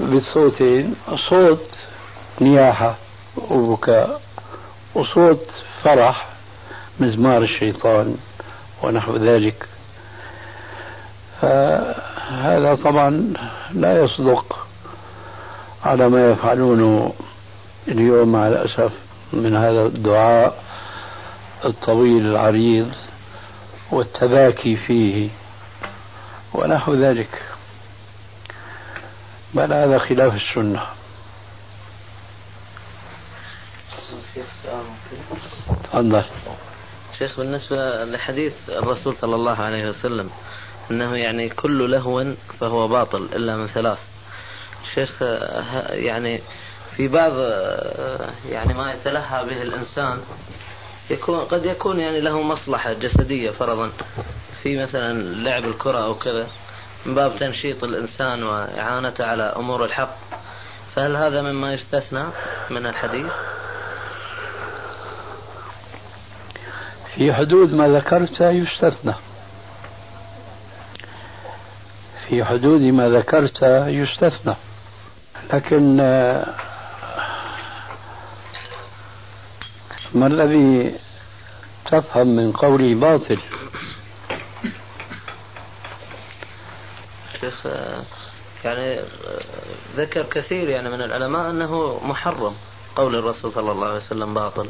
[0.00, 0.94] بالصوتين
[1.28, 1.68] صوت
[2.40, 2.96] نياحة
[3.50, 4.20] وبكاء
[4.94, 5.46] وصوت
[5.82, 6.31] فرح
[7.02, 8.16] مزمار الشيطان
[8.82, 9.68] ونحو ذلك.
[11.40, 13.34] فهذا طبعا
[13.72, 14.66] لا يصدق
[15.84, 17.14] على ما يفعلونه
[17.88, 18.92] اليوم مع الأسف
[19.32, 20.62] من هذا الدعاء
[21.64, 22.92] الطويل العريض
[23.90, 25.28] والتباكي فيه
[26.54, 27.42] ونحو ذلك.
[29.54, 30.82] بل هذا خلاف السنة.
[35.92, 36.24] تفضل.
[37.22, 40.30] شيخ بالنسبة لحديث الرسول صلى الله عليه وسلم
[40.90, 42.24] أنه يعني كل لهو
[42.60, 43.98] فهو باطل إلا من ثلاث.
[44.94, 45.22] شيخ
[45.90, 46.40] يعني
[46.96, 47.32] في بعض
[48.48, 50.20] يعني ما يتلهى به الإنسان
[51.10, 53.92] يكون قد يكون يعني له مصلحة جسدية فرضا.
[54.62, 56.48] في مثلا لعب الكرة أو كذا
[57.06, 60.16] من باب تنشيط الإنسان وإعانته على أمور الحق.
[60.94, 62.24] فهل هذا مما يستثنى
[62.70, 63.32] من الحديث؟
[67.14, 69.14] في حدود ما ذكرت يستثنى
[72.28, 74.54] في حدود ما ذكرت يستثنى
[75.52, 76.54] لكن آه،
[80.14, 80.94] ما الذي
[81.86, 83.38] تفهم من قولي باطل؟
[87.40, 88.02] شيخ آه،
[88.64, 89.04] يعني آه،
[89.96, 92.54] ذكر كثير يعني من العلماء أنه محرم
[92.96, 94.68] قول الرسول صلى الله عليه وسلم باطل.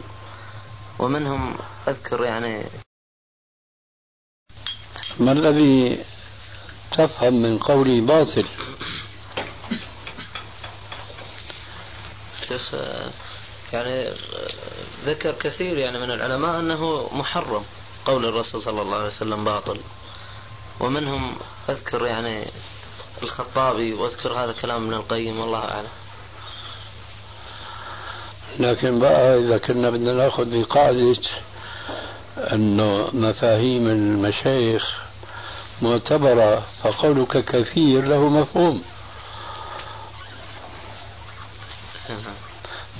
[0.98, 1.56] ومنهم
[1.88, 2.64] أذكر يعني
[5.20, 6.04] ما الذي
[6.98, 8.46] تفهم من قولي باطل
[12.48, 12.74] شيخ
[13.72, 14.14] يعني
[15.04, 17.64] ذكر كثير يعني من العلماء أنه محرم
[18.04, 19.80] قول الرسول صلى الله عليه وسلم باطل
[20.80, 21.36] ومنهم
[21.68, 22.50] أذكر يعني
[23.22, 25.88] الخطابي وأذكر هذا كلام ابن القيم والله أعلم.
[28.58, 31.16] لكن بقى إذا كنا بدنا نأخذ بقاعدة
[32.52, 34.98] إنه مفاهيم المشايخ
[35.82, 38.82] معتبرة فقولك كثير له مفهوم.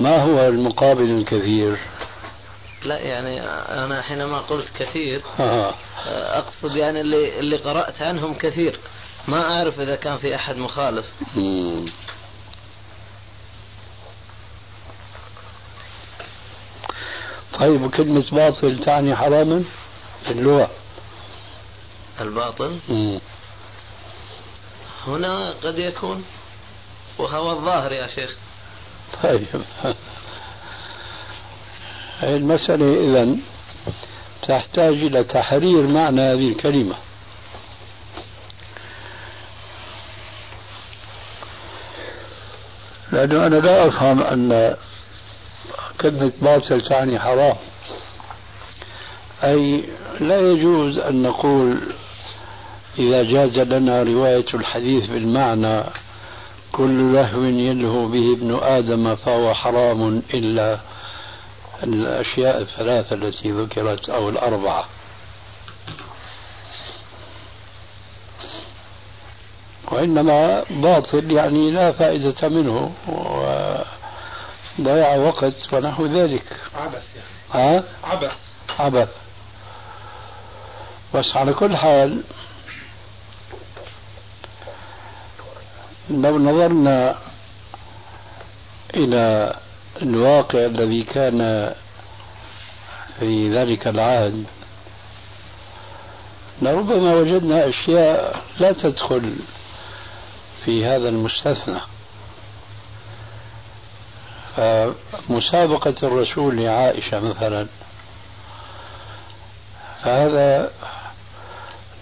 [0.01, 1.79] ما هو المقابل الكثير؟
[2.85, 3.41] لا يعني
[3.85, 5.75] أنا حينما قلت كثير آه.
[6.39, 8.79] أقصد يعني اللي اللي قرأت عنهم كثير
[9.29, 11.07] ما أعرف إذا كان في أحد مخالف
[17.61, 19.65] طيب كلمة باطل تعني حراما
[20.25, 20.71] في اللغة.
[22.21, 23.21] الباطل؟ مم.
[25.07, 26.25] هنا قد يكون
[27.19, 28.37] وهو الظاهر يا شيخ.
[29.23, 29.47] طيب.
[32.23, 33.37] المسألة إذا
[34.49, 36.97] تحتاج إلى تحرير معنى هذه الكلمة.
[43.13, 44.77] لأنه أنا لا أفهم أن
[46.03, 47.57] كلمة باطل تعني حرام.
[49.45, 49.85] أي
[50.21, 51.79] لا يجوز أن نقول
[52.99, 55.83] إذا جاز لنا رواية الحديث بالمعنى
[56.73, 60.79] كل لهو يلهو به ابن آدم فهو حرام إلا
[61.83, 64.85] الأشياء الثلاثة التي ذكرت أو الأربعة.
[69.93, 72.93] وإنما باطل يعني لا فائدة منه
[74.79, 76.61] وضيع وقت ونحو ذلك.
[76.75, 77.05] عبث
[77.53, 77.79] يعني.
[77.79, 78.33] ها؟ عبث.
[78.79, 79.09] عبث.
[81.15, 82.23] بس على كل حال
[86.11, 87.17] لو نظرنا
[88.95, 89.57] إلى
[90.03, 91.73] الواقع الذي كان
[93.21, 94.45] في ذلك العهد
[96.63, 99.37] لربما وجدنا أشياء لا تدخل
[100.65, 101.81] في هذا المستثنى.
[104.57, 107.67] فمسابقة الرسول لعائشة مثلا
[110.03, 110.71] فهذا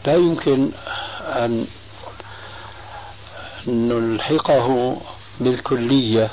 [0.06, 0.70] لا يمكن
[1.26, 1.66] أن
[3.66, 4.96] نلحقه
[5.40, 6.30] بالكلية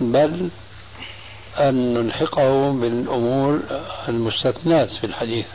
[0.00, 0.48] بل
[1.58, 3.60] أن نلحقه بالأمور
[4.08, 5.46] المستثنات في الحديث.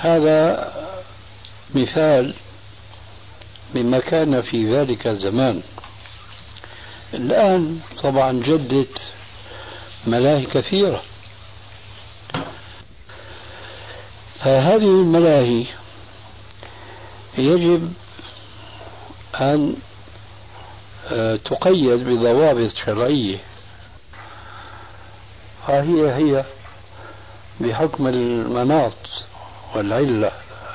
[0.00, 0.72] هذا
[1.74, 2.34] مثال
[3.74, 5.62] مما كان في ذلك الزمان.
[7.14, 8.98] الآن طبعا جدت
[10.06, 11.02] ملاهي كثيرة.
[14.38, 15.66] فهذه الملاهي
[17.38, 17.92] يجب
[19.40, 19.76] أن
[21.12, 23.38] آه، تقيد بضوابط شرعية.
[25.66, 26.44] فهي هي
[27.60, 28.92] بحكم المناط
[29.74, 30.32] والعلة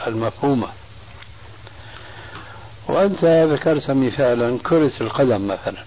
[0.08, 0.68] المفهومة.
[2.88, 5.84] وأنت ذكرت مثالا كرة القدم مثلا.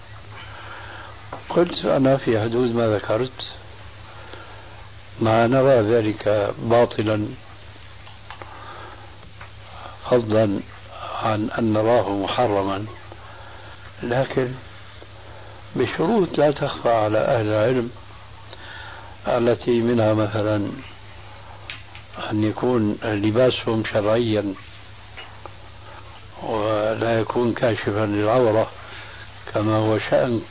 [1.49, 3.31] قلت أنا في حدود ما ذكرت
[5.21, 7.25] ما نرى ذلك باطلا
[10.09, 10.59] فضلا
[11.23, 12.85] عن أن نراه محرما.
[14.03, 14.51] لكن
[15.75, 17.91] بشروط لا تخفى على أهل العلم
[19.27, 20.69] التي منها مثلا
[22.31, 24.53] أن يكون لباسهم شرعيا
[26.43, 28.71] ولا يكون كاشفا للعورة
[29.53, 30.41] كما هو شأن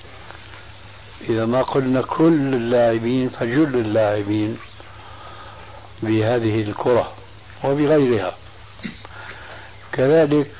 [1.28, 4.58] إذا ما قلنا كل اللاعبين فجل اللاعبين
[6.02, 7.12] بهذه الكرة
[7.64, 8.34] وبغيرها.
[9.92, 10.50] كذلك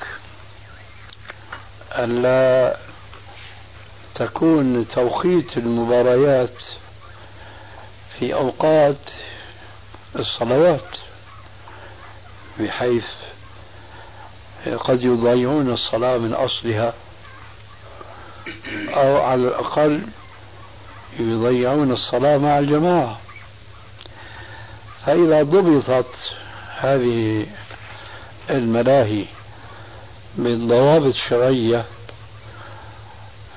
[1.97, 2.77] ألا
[4.15, 6.63] تكون توقيت المباريات
[8.19, 8.97] في أوقات
[10.15, 10.97] الصلوات
[12.59, 13.05] بحيث
[14.79, 16.93] قد يضيعون الصلاة من أصلها
[18.89, 20.01] أو على الأقل
[21.19, 23.19] يضيعون الصلاة مع الجماعة.
[25.05, 26.15] فإذا ضبطت
[26.79, 27.45] هذه
[28.49, 29.25] الملاهي
[30.37, 31.85] بالضوابط الشرعية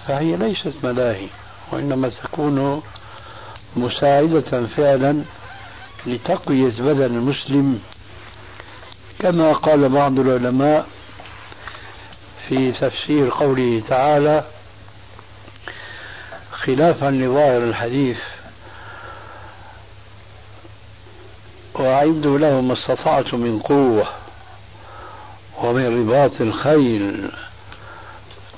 [0.07, 1.27] فهي ليست ملاهي
[1.73, 2.83] وإنما تكون
[3.77, 5.23] مساعدة فعلا
[6.07, 7.81] لتقوية بدن المسلم.
[9.19, 10.87] كما قال بعض العلماء
[12.49, 14.45] في تفسير قوله تعالى
[16.67, 18.19] خلافا لظاهر الحديث
[21.75, 24.07] وأعدوا له ما استطعتم من قوة
[25.63, 27.31] ومن رباط الخيل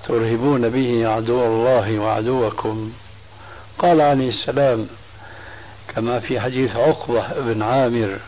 [0.08, 2.92] ترهبون به عدو الله وعدوكم.
[3.78, 4.88] قال عليه السلام
[5.94, 8.18] كما في حديث عقبة بن عامر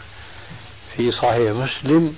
[0.97, 2.17] في صحيح مسلم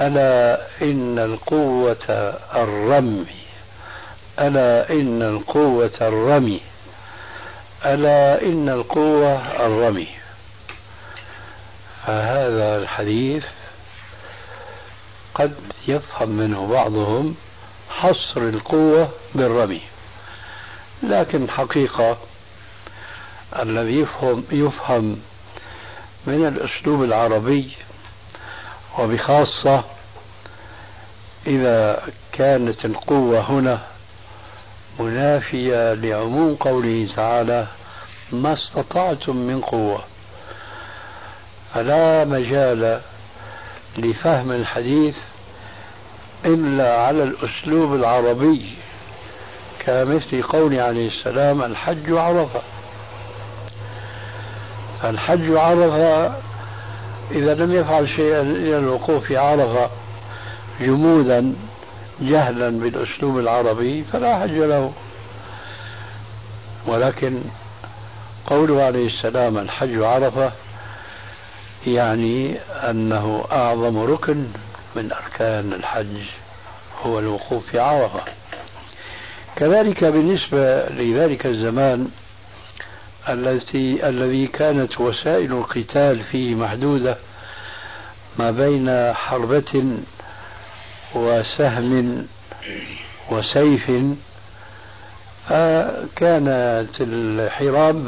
[0.00, 3.45] ألا إن القوة الرمي
[4.40, 6.60] ألا إن القوة الرمي.
[7.84, 10.08] ألا إن القوة الرمي.
[12.06, 13.44] فهذا الحديث
[15.34, 15.54] قد
[15.88, 17.36] يفهم منه بعضهم
[17.90, 19.80] حصر القوة بالرمي.
[21.02, 22.18] لكن حقيقة
[23.58, 25.20] الذي يفهم يفهم
[26.26, 27.70] من الأسلوب العربي
[28.98, 29.84] وبخاصة
[31.46, 33.95] إذا كانت القوة هنا
[35.00, 37.66] منافية لعموم قوله تعالى
[38.32, 40.00] ما استطعتم من قوة.
[41.74, 43.00] فلا مجال
[43.98, 45.16] لفهم الحديث
[46.44, 48.74] إلا على الأسلوب العربي
[49.78, 52.62] كمثل قول عليه السلام الحج عرفة.
[55.04, 56.34] الحج عرفة
[57.30, 59.90] إذا لم يفعل شيئا إلى الوقوف عرفة
[60.80, 61.54] جمودا
[62.20, 64.92] جهلا بالأسلوب العربي فلا حج له.
[66.86, 67.40] ولكن
[68.46, 70.52] قوله عليه السلام الحج عرفة
[71.86, 74.46] يعني أنه أعظم ركن
[74.96, 76.16] من أركان الحج
[77.02, 78.20] هو الوقوف في عرفة.
[79.56, 82.08] كذلك بالنسبة لذلك الزمان
[83.28, 87.16] التي الذي كانت وسائل القتال فيه محدودة
[88.38, 89.98] ما بين حربة
[91.14, 92.26] وسهم
[93.30, 93.90] وسيف
[95.48, 98.06] فكانت الحراب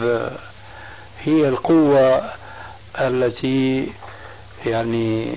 [1.24, 2.22] هي القوة
[3.00, 3.88] التي
[4.66, 5.34] يعني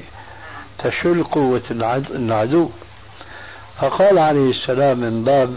[0.83, 1.61] تشل قوة
[2.15, 2.69] العدو
[3.77, 5.53] فقال عليه السلام من باب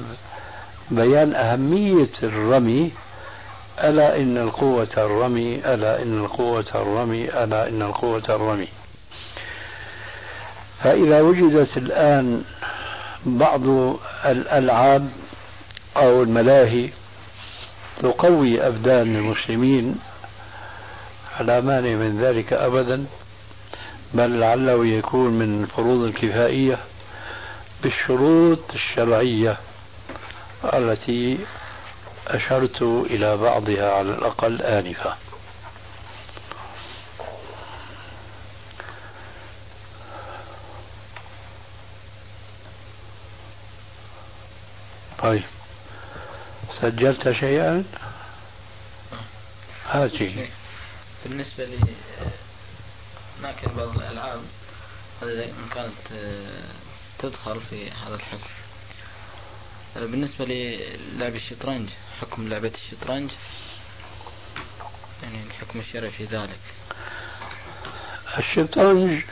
[0.90, 2.90] بيان أهمية الرمي
[3.84, 8.68] ألا إن القوة الرمي ألا إن القوة الرمي ألا إن القوة الرمي.
[10.84, 12.44] فإذا وجدت الآن
[13.26, 13.68] بعض
[14.24, 15.08] الألعاب
[15.96, 16.88] أو الملاهي
[18.02, 19.98] تقوي أبدان المسلمين
[21.38, 23.04] فلا مانع من ذلك أبدا
[24.14, 26.78] بل لعله يكون من الفروض الكفائية
[27.82, 29.56] بالشروط الشرعية
[30.74, 31.38] التي
[32.28, 35.16] أشرت إلى بعضها على الأقل آنفا.
[45.34, 45.44] طيب.
[46.82, 47.84] سجلت شيئا؟
[49.86, 50.48] هاتي.
[51.24, 51.78] بالنسبة لي
[53.42, 54.40] ما كان بعض الألعاب
[55.22, 56.74] إن كانت آه،
[57.18, 58.50] تدخل في هذا الحكم.
[59.96, 61.88] آه، بالنسبة للعب الشطرنج
[62.20, 63.30] حكم لعبة الشطرنج
[65.22, 66.60] يعني الحكم الشرعي في ذلك.
[68.38, 69.22] الشطرنج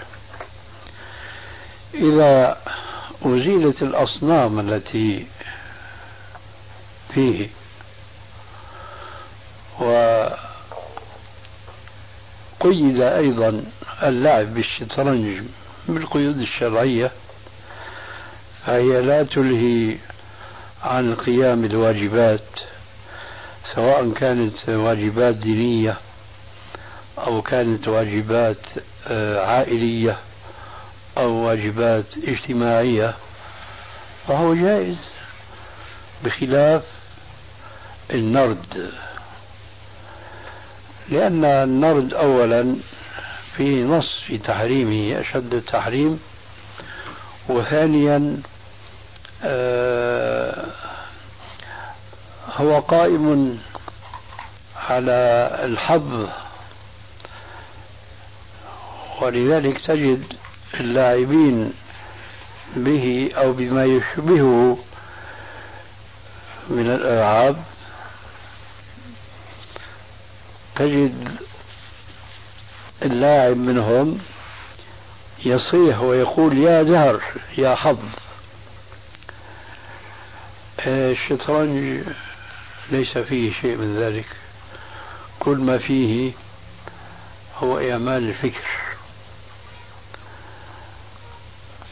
[1.94, 2.58] إذا
[3.22, 5.26] أزيلت الأصنام التي
[7.14, 7.48] فيه.
[12.60, 13.64] وقيد أيضا
[14.02, 15.42] اللعب بالشطرنج
[15.88, 17.10] بالقيود الشرعية
[18.66, 19.96] فهي لا تلهي
[20.82, 22.44] عن القيام بالواجبات
[23.74, 25.96] سواء كانت واجبات دينية
[27.18, 28.66] أو كانت واجبات
[29.06, 30.16] آه، عائلية
[31.18, 33.14] أو واجبات اجتماعية
[34.28, 34.96] فهو جائز
[36.24, 36.82] بخلاف
[38.12, 38.92] النرد.
[41.08, 42.76] لأن النرد أولا
[43.56, 46.20] في نص في تحريمه أشد التحريم
[47.48, 48.42] وثانيا
[49.44, 50.66] آه
[52.56, 53.58] هو قائم
[54.88, 56.28] على الحظ.
[59.20, 60.24] ولذلك تجد
[60.74, 61.72] اللاعبين
[62.76, 64.78] به أو بما يشبهه
[66.70, 67.56] من الألعاب
[70.76, 71.38] تجد
[73.02, 74.18] اللاعب منهم
[75.44, 77.22] يصيح ويقول يا زهر
[77.58, 77.98] يا حظ.
[80.86, 82.02] الشطرنج
[82.90, 84.26] ليس فيه شيء من ذلك.
[85.40, 86.32] كل ما فيه
[87.58, 88.68] هو إعمال الفكر.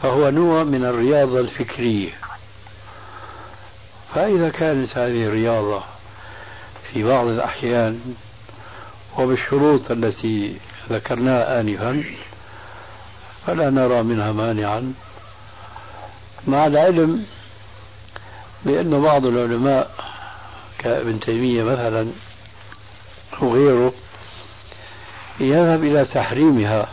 [0.01, 2.11] فهو نوع من الرياضة الفكرية.
[4.15, 5.83] فإذا كانت هذه الرياضة
[6.83, 8.15] في بعض الأحيان
[9.17, 10.57] وبالشروط التي
[10.89, 12.03] ذكرناها آنفا
[13.47, 14.93] فلا نرى منها مانعا.
[16.47, 17.25] مع العلم
[18.65, 19.91] بأن بعض العلماء
[20.77, 22.07] كابن تيمية مثلا
[23.41, 23.93] وغيره
[25.39, 26.87] يذهب إلى تحريمها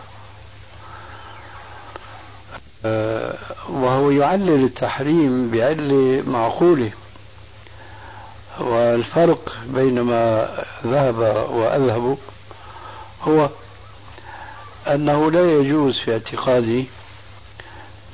[2.84, 3.34] آه،
[3.68, 6.90] وهو يعلل التحريم بعلة معقولة.
[8.60, 10.48] والفرق بين ما
[10.86, 11.18] ذهب
[11.50, 12.18] وأذهب
[13.22, 13.48] هو
[14.86, 16.86] أنه لا يجوز في اعتقادي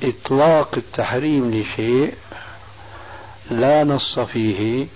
[0.03, 2.13] إطلاق التحريم لشيء
[3.51, 4.87] لا نص فيه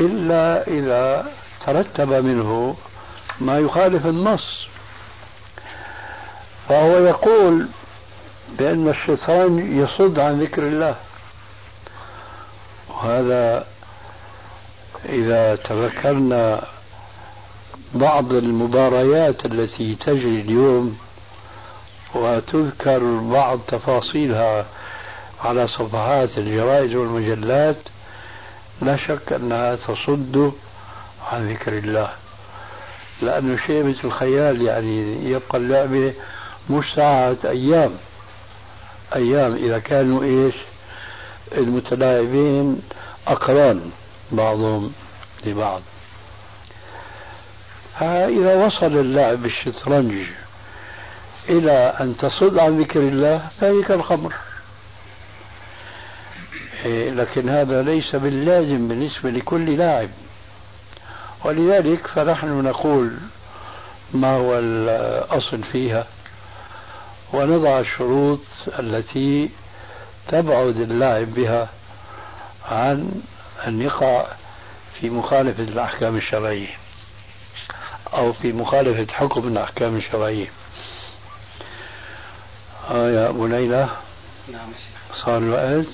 [0.00, 1.32] إلا إذا
[1.66, 2.76] ترتب منه
[3.40, 4.66] ما يخالف النص.
[6.68, 7.68] فهو يقول
[8.58, 10.96] بأن الشيطان يصد عن ذكر الله
[12.88, 13.66] وهذا
[15.08, 16.64] إذا تذكرنا
[17.94, 20.98] بعض المباريات التي تجري اليوم
[22.14, 24.66] وتذكر بعض تفاصيلها
[25.44, 27.76] على صفحات الجرائد والمجلات
[28.82, 30.52] لا شك أنها تصد
[31.32, 32.10] عن ذكر الله.
[33.22, 36.12] لأنه شيء مثل الخيال يعني يبقى اللعبة
[36.70, 37.92] مش ساعات أيام.
[39.14, 40.54] أيام إذا كانوا إيش؟
[41.52, 42.82] المتلاعبين
[43.26, 43.90] أقران.
[44.32, 44.92] بعضهم
[45.46, 45.82] لبعض.
[48.00, 50.12] فإذا وصل اللعب بالشطرنج
[51.48, 54.34] إلى أن تصد عن ذكر الله فهي كالخمر
[56.84, 60.08] إيه، لكن هذا ليس باللازم بالنسبة لكل لاعب.
[61.44, 63.16] ولذلك فنحن نقول
[64.14, 66.06] ما هو الأصل فيها؟
[67.32, 68.40] ونضع الشروط
[68.78, 69.50] التي
[70.28, 71.68] تبعد اللاعب بها
[72.70, 73.22] عن
[73.66, 74.26] أن يقع
[75.00, 76.76] في مخالفة الأحكام الشرعية
[78.12, 80.50] أو في مخالفة حكم الأحكام الشرعية.
[82.90, 83.88] آه يا أبو ليلى.
[84.48, 84.72] نعم
[85.24, 85.86] صار الوقت؟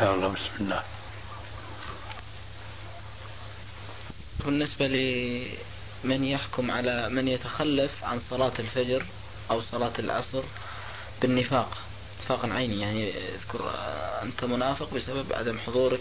[0.00, 0.82] يا الله بسم الله.
[4.44, 9.06] بالنسبة لمن يحكم على من يتخلف عن صلاة الفجر
[9.50, 10.42] أو صلاة العصر
[11.22, 11.78] بالنفاق
[12.24, 13.70] نفاقا عيني يعني أذكر
[14.22, 16.00] أنت منافق بسبب عدم حضورك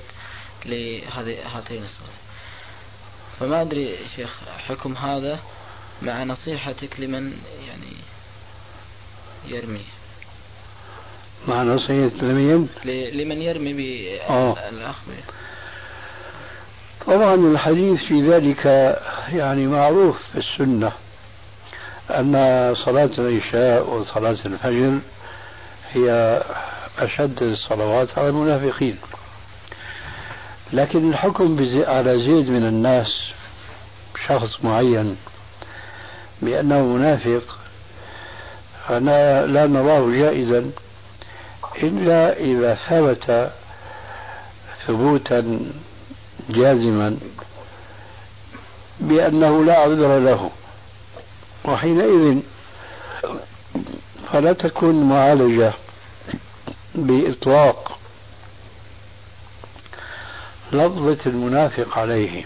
[0.65, 2.19] لهذه هاتين الصلاة
[3.39, 4.29] فما أدري شيخ
[4.67, 5.39] حكم هذا
[6.01, 7.37] مع نصيحتك لمن
[7.67, 7.93] يعني
[9.47, 9.85] يرمي.
[11.47, 14.97] مع نصيحة لمن لمن يرمي بالأخ
[17.07, 18.65] طبعا الحديث في ذلك
[19.33, 20.91] يعني معروف في السنة
[22.09, 22.33] أن
[22.85, 24.99] صلاة العشاء وصلاة الفجر
[25.91, 26.41] هي
[26.99, 28.97] أشد الصلوات على المنافقين.
[30.73, 31.55] لكن الحكم
[31.87, 33.07] على زيد من الناس
[34.27, 35.17] شخص معين
[36.41, 37.57] بأنه منافق
[38.89, 40.71] أنا لا نراه جائزا
[41.83, 43.51] إلا إذا ثبت
[44.87, 45.59] ثبوتا
[46.49, 47.17] جازما
[48.99, 50.49] بأنه لا عذر له.
[51.65, 52.39] وحينئذ
[54.33, 55.73] فلا تكون معالجة
[56.95, 57.97] بإطلاق
[60.77, 62.45] لفظة المنافق عليه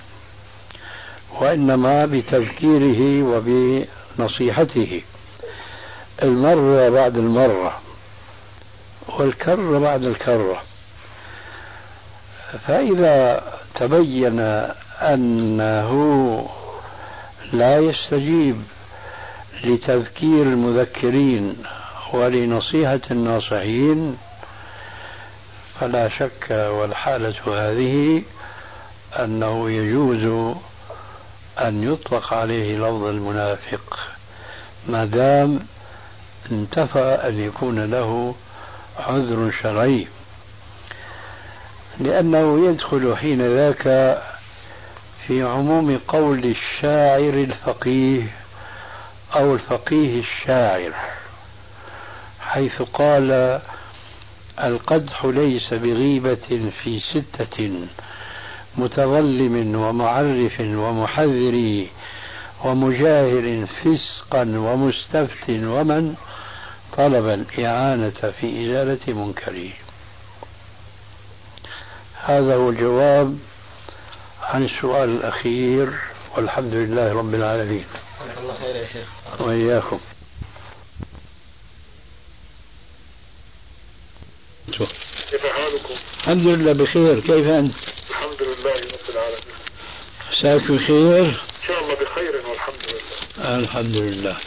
[1.40, 5.02] وإنما بتذكيره وبنصيحته.
[6.24, 7.82] المرة بعد المرة
[9.08, 10.62] والكرة بعد الكرة
[12.68, 13.44] فإذا
[13.76, 14.40] تبين
[15.02, 15.92] أنه
[17.54, 18.62] لا يستجيب
[19.64, 21.56] لتذكير المذكرين
[22.14, 24.18] ولنصيحة الناصحين
[25.80, 28.24] فلا شك والحالة هذه
[29.20, 30.56] أنه يجوز
[31.60, 34.00] أن يطلق عليه لفظ المنافق
[34.88, 35.60] ما دام
[36.52, 38.36] انتفى أن يكون له
[39.00, 40.08] عذر شرعي.
[42.00, 43.84] لأنه يدخل حين ذاك
[45.28, 48.24] في عموم قول الشاعر الفقيه
[49.36, 50.92] أو الفقيه الشاعر
[52.42, 53.60] حيث قال
[54.64, 57.88] القدح ليس بغيبة في ستة
[58.78, 61.86] متظلم ومعرف ومحذر
[62.64, 66.16] ومجاهر فسقا ومستفت ومن
[66.98, 69.70] طلب الإعانة في إزالة منكره.
[72.24, 73.38] هذا هو الجواب
[74.44, 75.94] عن السؤال الأخير
[76.36, 77.86] والحمد لله رب العالمين.
[78.42, 79.08] الله خير يا شيخ.
[79.42, 80.00] وإياكم.
[84.72, 87.20] كيف حالكم؟ الحمد لله بخير.
[87.20, 87.76] كيف أنت؟
[88.10, 89.60] الحمد لله رب العالمين.
[90.32, 93.60] مساك بخير؟ إن شاء الله بخير والحمد لله.
[93.60, 94.38] الحمد لله.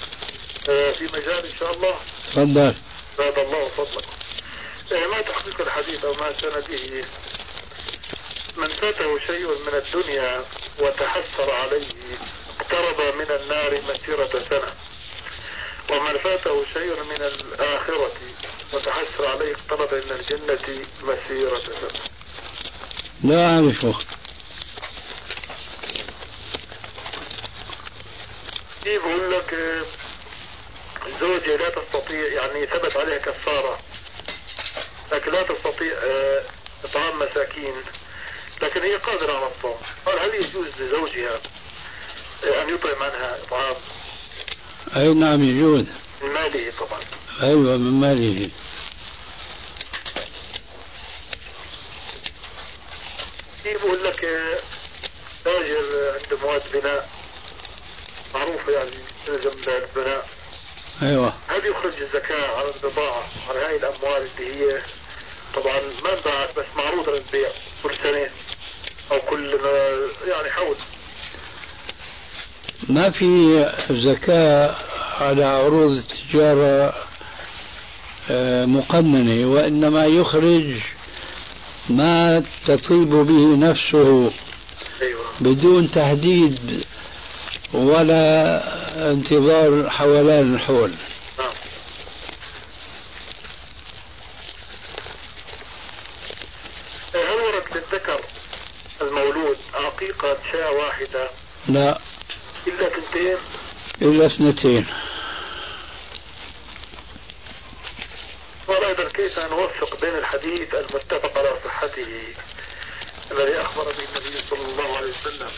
[0.68, 1.95] آه، في مجال إن شاء الله.
[2.31, 2.75] تفضل.
[3.18, 4.05] زاد الله فضلك.
[4.93, 6.33] آه، ما تحقيق الحديث أو ما
[6.68, 7.05] به
[8.57, 10.45] من فاته شيء من الدنيا
[10.79, 11.87] وتحسر عليه
[12.61, 14.73] اقترب من النار مسيرة سنة.
[15.91, 18.12] ومن فاته شيء من الآخرة
[18.73, 22.01] وتحسر عليه اقترب من الجنة مسيرة سنة
[23.25, 23.99] لا أعرفه
[28.85, 29.83] في بقول لك آه،
[31.20, 33.79] زوجة لا تستطيع يعني ثبت عليها كفارة
[35.12, 36.43] لكن لا تستطيع آه،
[36.85, 37.75] إطعام مساكين
[38.62, 39.77] لكن هي قادرة على الصوم.
[40.07, 41.41] قال هل يجوز لزوجها
[42.45, 43.75] آه، أن يطعم عنها إطعام؟
[44.97, 45.87] أي نعم يجوز.
[46.23, 47.01] ماله طبعا.
[47.41, 48.51] أيوة من ماله
[53.62, 54.59] في بقول لك آه،
[55.45, 57.09] تاجر عند مواد بناء.
[58.35, 58.91] معروفة يعني
[59.28, 60.26] جنب البناء
[61.03, 61.33] أيوة.
[61.49, 64.83] هل يخرج الزكاة على البضاعة على هاي الأموال اللي هي؟
[65.55, 67.49] طبعا ما انباعت بس معروضة للبيع
[67.83, 68.30] كل سنة
[69.12, 69.59] أو كل
[70.28, 70.76] يعني حول.
[72.89, 73.26] ما في
[73.91, 74.76] زكاة
[75.20, 76.95] على عروض التجارة
[78.66, 80.81] مقننة وإنما يخرج
[81.89, 84.33] ما تطيب به نفسه
[85.03, 85.25] أيوة.
[85.41, 86.85] بدون تهديد
[87.75, 88.62] ولا
[89.11, 90.93] انتظار حولان الحول.
[91.39, 91.53] نعم.
[97.14, 98.20] هل ورد للذكر
[99.03, 101.31] المولود عقيقة شاة واحدة؟
[101.68, 101.99] لا.
[102.66, 103.37] إلا تنتين
[104.03, 104.87] إلا اثنتين.
[108.68, 112.34] وأيضا كيف نوفق بين الحديث المتفق على صحته
[113.30, 115.50] الذي أخبر به النبي صلى الله عليه وسلم؟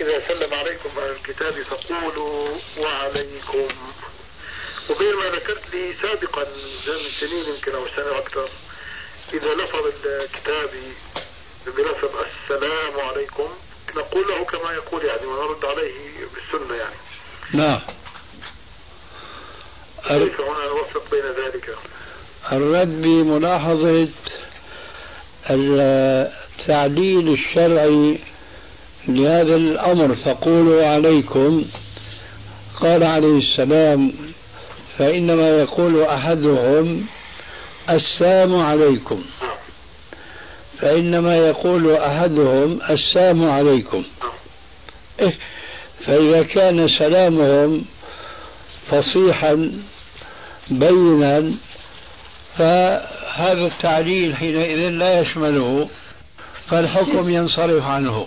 [0.00, 3.68] إذا سلم عليكم أهل الكتاب فقولوا وعليكم.
[4.90, 6.44] وبين ما ذكرت لي سابقا
[6.86, 8.48] من سنين يمكن أو سنة أكثر
[9.32, 10.70] إذا لفظ الكتاب
[11.66, 13.48] بلفظ السلام عليكم
[13.96, 16.96] نقول له كما يقول يعني ونرد عليه بالسنة يعني.
[17.54, 17.80] نعم.
[20.08, 20.64] كيف هنا
[21.12, 21.76] بين ذلك.
[22.52, 24.08] الرد بملاحظة
[25.50, 28.18] التعديل الشرعي
[29.08, 30.14] لهذا الأمر.
[30.14, 31.64] فقولوا عليكم
[32.80, 34.12] قال عليه السلام
[34.98, 37.06] فإنما يقول أحدهم
[37.90, 39.24] السلام عليكم.
[40.78, 44.04] فإنما يقول أحدهم السلام عليكم.
[45.20, 45.34] إيه
[46.06, 47.84] فإذا كان سلامهم
[48.90, 49.72] فصيحا
[50.70, 51.52] بينا
[52.58, 55.88] فهذا التعليل حينئذ لا يشمله
[56.70, 58.26] فالحكم ينصرف عنه.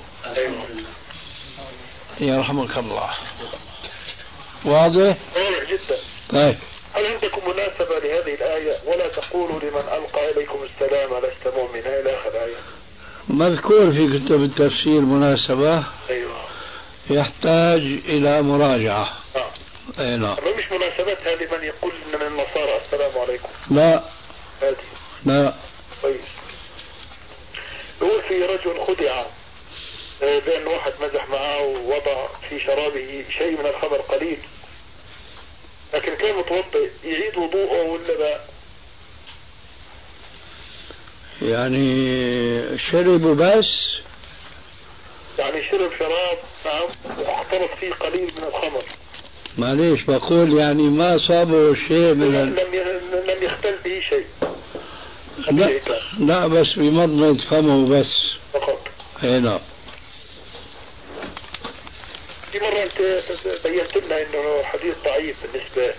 [2.20, 3.09] يرحمك الله.
[4.66, 5.97] واضح؟ واضح جدا.
[6.30, 6.55] طيب.
[6.93, 12.30] هل عندكم مناسبة لهذه الآية؟ ولا تقولوا لمن ألقى إليكم السلام لست مؤمنا؟ إلى آخر
[12.30, 12.55] الآية.
[13.30, 15.84] مذكور في كتب التفسير مناسبة.
[16.09, 16.41] أيوه.
[17.09, 19.09] يحتاج إلى مراجعة.
[19.36, 19.51] آه.
[19.99, 22.82] أي نعم مش مناسبتها لمن يقول إن من النصارى.
[22.86, 23.49] السلام عليكم.
[23.71, 24.03] لا.
[24.61, 24.75] هذه.
[25.25, 25.53] لا.
[26.03, 26.21] طيب.
[28.01, 29.23] يقول في رجل خدع
[30.23, 34.38] آه، بأن واحد مزح معه ووضع في شرابه شيء من الخمر قليل.
[35.93, 38.39] لكن كان متوضئ يعيد وضوءه ولا لا؟
[41.41, 43.91] يعني شربوا بس.
[45.39, 48.84] يعني شرب شراب نعم واحترق فيه قليل من الخمر.
[49.58, 52.32] معليش بقول يعني ما صابه شيء من.
[52.32, 52.56] لم
[53.28, 54.26] لم يختل به شيء.
[55.52, 55.80] لا,
[56.20, 58.12] لا بس بمضمض فمه بس.
[58.54, 58.88] فقط.
[59.24, 59.60] أي نعم.
[62.52, 63.02] في مرة أنت
[63.64, 65.93] بينت لنا أنه حديث ضعيف بالنسبة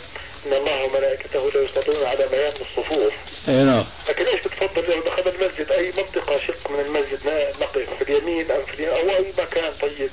[0.46, 3.12] أن الله وملائكته لا يصلون على ميامن الصفوف.
[3.48, 3.84] أي نعم.
[4.08, 7.20] لكن ليش بتفضل لو دخل المسجد؟ أي منطقة شق من المسجد؟
[7.60, 10.10] نقف في اليمين أم في اليمين؟ أو أي مكان طيب؟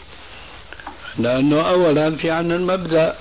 [1.18, 3.18] لأنه أولا في عنا المبدأ.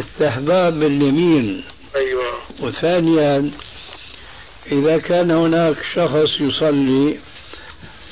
[0.00, 1.64] استحباب اليمين
[1.96, 2.32] أيوة.
[2.60, 3.50] وثانيا
[4.72, 7.16] إذا كان هناك شخص يصلي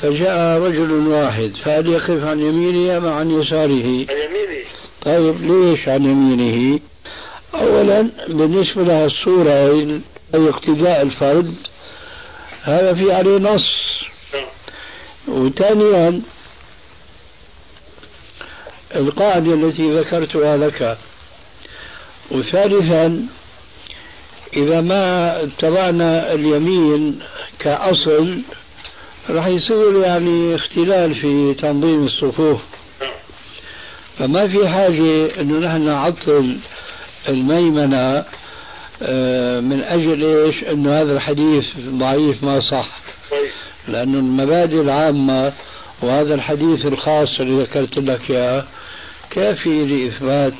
[0.00, 4.64] فجاء رجل واحد فهل يقف عن يمينه أم عن يساره؟ عن يميني
[5.02, 6.80] طيب ليش عن يمينه؟
[7.54, 9.50] أولا بالنسبة لها الصورة
[10.34, 11.54] أي اقتداء الفرد
[12.62, 13.62] هذا في عليه نص.
[14.34, 14.46] نعم.
[15.28, 16.20] وثانيا
[18.96, 20.98] القاعدة التي ذكرتها لك
[22.30, 23.26] وثالثا
[24.56, 27.18] إذا ما اتبعنا اليمين
[27.58, 28.38] كأصل
[29.30, 32.60] راح يصير يعني اختلال في تنظيم الصفوف.
[34.18, 36.56] فما في حاجة أنه نحن نعطل
[37.28, 38.24] الميمنة
[39.02, 42.88] آه، من أجل إيش؟ أنه هذا الحديث ضعيف ما صح.
[43.88, 45.52] لأن المبادئ العامة
[46.02, 48.64] وهذا الحديث الخاص اللي ذكرت لك إياه
[49.30, 50.54] كافي لإثبات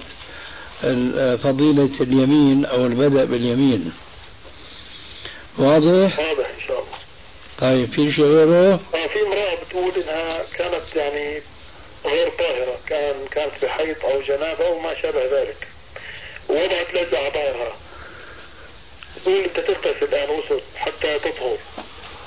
[1.42, 3.92] فضيلة اليمين أو البدء باليمين.
[5.58, 6.98] واضح؟ واضح إن شاء الله.
[7.58, 11.42] طيب في شيء غيره؟ آه في امرأة بتقول إنها كانت يعني
[12.04, 15.68] غير طاهرة كان كانت بحيض أو جنابة أو ما شابه ذلك.
[16.48, 17.76] ووضعت لزة على ظهرها
[19.22, 21.58] تقول أنت تغتسل غسل حتى تطهر.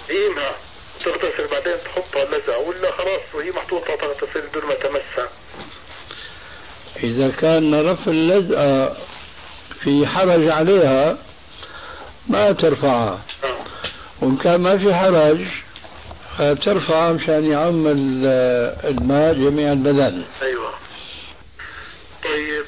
[0.10, 0.56] قيمها
[1.06, 5.30] تغتسل بعدين تحطها اللزة ولا خلاص وهي محطوطة تغتسل بدون ما تمسها.
[7.04, 8.98] إذا كان رفع اللزقة
[9.84, 11.18] في حرج عليها
[12.28, 13.22] ما ترفعها.
[14.22, 15.40] وإن كان ما في حرج
[16.66, 18.26] ترفع مشان يعم ال-
[18.90, 20.74] الماء جميع البدن أيوه
[22.24, 22.66] طيب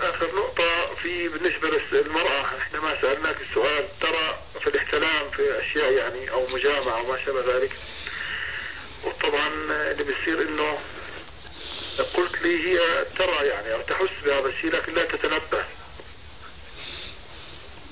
[0.00, 6.30] آخر نقطة في بالنسبة للمرأة إحنا ما سألناك السؤال ترى في الاحتلام في أشياء يعني
[6.30, 7.72] أو مجامعة وما شابه ذلك
[9.06, 9.48] وطبعا
[9.92, 10.78] اللي بيصير إنه
[12.00, 12.78] قلت لي هي
[13.18, 15.64] ترى يعني أو تحس بهذا الشيء لكن لا تتنبه.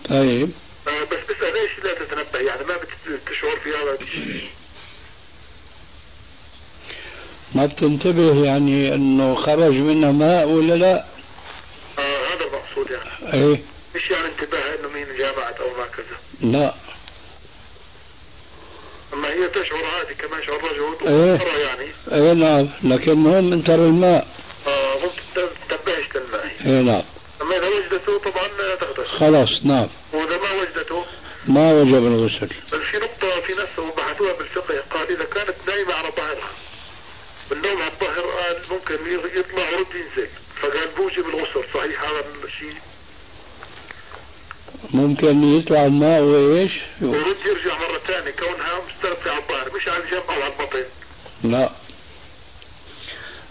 [0.09, 0.51] طيب.
[0.89, 4.51] آه، بس بسأل ليش لا تتنبه؟ يعني ما بت- بتشعر في هذا الشيء.
[7.55, 11.05] ما بتنتبه يعني إنه خرج منها ماء ولا لا؟
[11.99, 13.33] آه هذا المقصود يعني.
[13.35, 13.61] إيه.
[13.95, 16.75] مش يعني انتباه إنه مين جامعت أو ما كذا لا.
[19.15, 20.99] أما هي تشعر عادي كما يشعر الرجل.
[21.39, 21.87] ترى يعني.
[22.13, 22.69] إيه نعم.
[22.85, 24.27] لكن مهم ان ترى الماء.
[24.67, 27.03] آه ممكن ت- تنتبهش للماء إيه نعم.
[27.43, 29.05] أما إذا وجدته طبعا لا تغتسل.
[29.19, 29.89] خلاص نعم.
[30.13, 31.05] وإذا ما وجدته؟
[31.47, 32.49] ما وجب الغسل.
[32.73, 36.51] بل في نقطة في ناس بحثوها بالفقه قال إذا كانت نايمة على ظهرها
[37.51, 38.95] والنوم على الظهر قال ممكن
[39.39, 40.29] يطلع ورد ينزل.
[40.63, 42.75] فقال بوجب الغسل صحيح هذا الشيء؟
[44.91, 46.73] ممكن يطلع الماء وإيش؟
[47.03, 50.85] ورد يرجع مرة ثانية كونها مستلقية على الظهر مش على الجنب أو على البطن.
[51.45, 51.71] لا.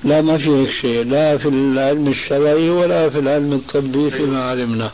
[0.04, 4.92] لا ما في هيك شيء لا في العلم الشرعي ولا في العلم الطبي فيما علمنا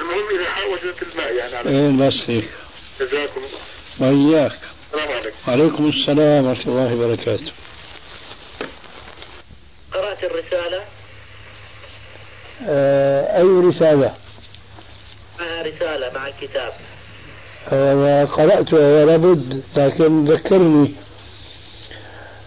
[0.00, 2.48] المهم إذا حاولت الماء يعني على إيه بس هيك.
[3.00, 4.30] جزاكم الله.
[4.34, 4.58] وإياك.
[4.92, 5.36] السلام عليكم.
[5.48, 7.52] وعليكم السلام ورحمة الله وبركاته.
[9.92, 10.84] قرأت الرسالة؟
[12.68, 14.14] آه أي رسالة؟
[15.40, 16.72] معها رسالة مع الكتاب.
[17.72, 20.94] آه قرأتها لابد لكن ذكرني.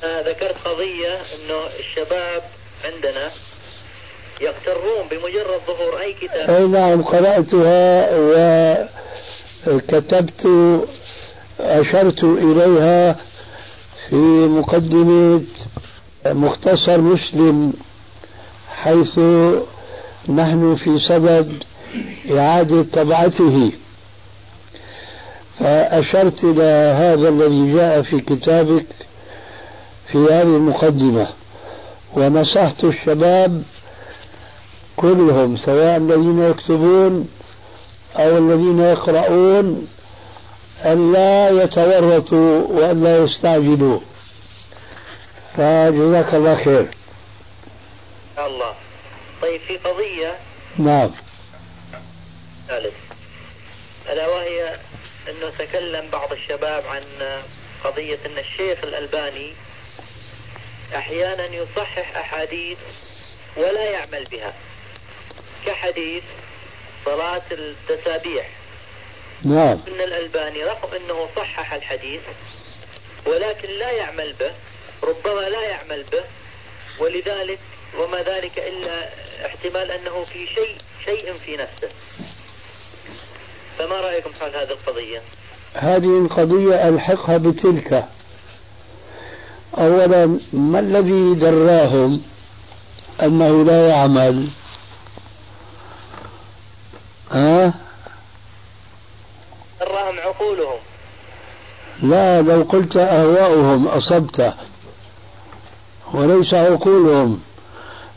[0.04, 2.42] آه ذكرت قضية إنه الشباب
[2.86, 3.32] عندنا
[4.42, 6.50] يغترون بمجرد ظهور أي كتاب.
[6.50, 8.10] أي نعم قرأتها
[9.68, 10.48] وكتبت
[11.60, 13.16] أشرت إليها
[14.10, 14.16] في
[14.48, 15.44] مقدمة
[16.26, 17.74] مختصر مسلم
[18.70, 19.20] حيث
[20.30, 21.64] نحن في صدد
[22.32, 23.72] إعادة طبعته.
[25.60, 28.86] فأشرت إلى هذا الذي جاء في كتابك
[30.12, 31.28] في هذه المقدمة
[32.14, 33.64] ونصحت الشباب
[34.98, 37.30] كلهم سواء الذين يكتبون
[38.16, 39.88] أو الذين يقرؤون
[40.86, 44.00] ألا يتورطوا وألا يستعجلوا.
[45.58, 46.88] فجزاك الله خير.
[48.38, 48.74] الله.
[49.42, 50.36] طيب في قضية
[50.78, 51.10] نعم.
[52.68, 52.94] ثالث
[54.10, 54.80] ألا وهي
[55.30, 57.04] أنه تكلم بعض الشباب عن
[57.84, 59.54] قضية أن الشيخ الألباني
[60.96, 62.78] أحيانا يصحح أحاديث
[63.58, 64.54] ولا يعمل بها
[65.66, 66.24] كحديث
[67.06, 68.50] صلاة التسابيح.
[69.46, 69.80] نعم.
[69.88, 72.22] أن الألباني رغم أنه صحح الحديث
[73.26, 74.52] ولكن لا يعمل به
[75.04, 76.24] ربما لا يعمل به
[77.00, 77.60] ولذلك
[77.98, 79.10] وما ذلك إلا
[79.46, 81.90] احتمال أنه في شيء شيء في نفسه.
[83.78, 85.22] فما رأيكم حول هذه القضية؟
[85.74, 88.06] هذه القضية ألحقها بتلك.
[89.78, 92.22] أولا ما الذي دراهم
[93.24, 94.48] أنه لا يعمل؟
[97.32, 97.74] ها؟
[99.80, 100.80] دراهم عقولهم.
[102.04, 104.54] لا لو قلت أهواؤهم أصبت.
[106.14, 107.42] وليس عقولهم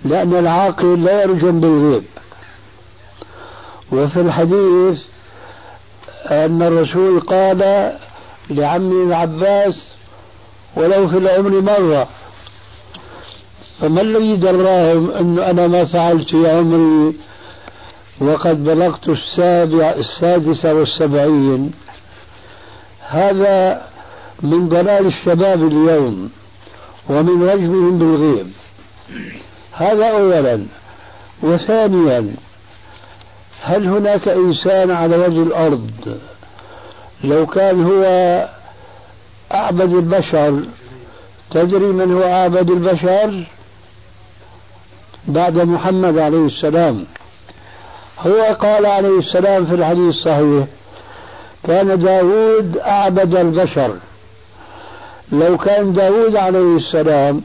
[0.05, 2.05] لأن العاقل لا يرجم بالغيب.
[3.93, 5.16] وفي الحديث
[6.31, 7.93] أن الرسول قال
[8.51, 9.89] لعمي العباس
[10.77, 12.09] ولو في العمر مرة
[13.81, 17.17] فما الذي دراهم أنه أنا ما فعلت في عمري؟
[18.21, 21.73] وقد بلغت السابع السادسة والسبعين.
[23.09, 23.83] هذا
[24.43, 26.31] من ضلال الشباب اليوم
[27.09, 28.53] ومن رجمهم بالغيب.
[29.73, 30.67] هذا أولا.
[31.43, 32.35] وثانيا
[33.63, 36.19] هل هناك إنسان على وجه الأرض
[37.25, 38.05] لو كان هو
[39.55, 40.61] أعبد البشر
[41.51, 43.45] تدري من هو أعبد البشر؟
[45.29, 47.05] بعد محمد عليه السلام.
[48.21, 50.67] هو قال عليه السلام في الحديث الصحيح
[51.65, 53.97] كان داود أعبد البشر.
[55.33, 57.43] لو كان داود عليه السلام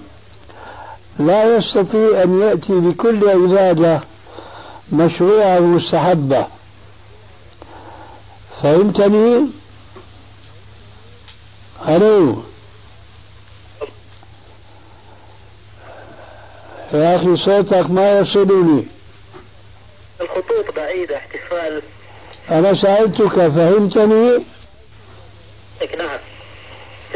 [1.20, 4.00] لا يستطيع أن يأتي بكل عبادة
[4.92, 6.48] مشروعة ومستحبة
[8.62, 9.48] فهمتني؟
[11.88, 12.44] ألو.
[16.94, 18.86] يا أخي صوتك ما يصلني.
[20.22, 21.82] الخطوط بعيدة احتفال.
[22.50, 24.44] أنا سألتك فهمتني؟
[25.98, 26.20] نعم.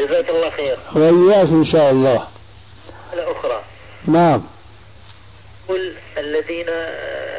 [0.00, 0.78] جزاك الله خير.
[0.94, 2.26] وإياك إن شاء الله.
[3.12, 3.60] الأخرى
[4.06, 4.42] نعم.
[5.68, 6.68] قل الذين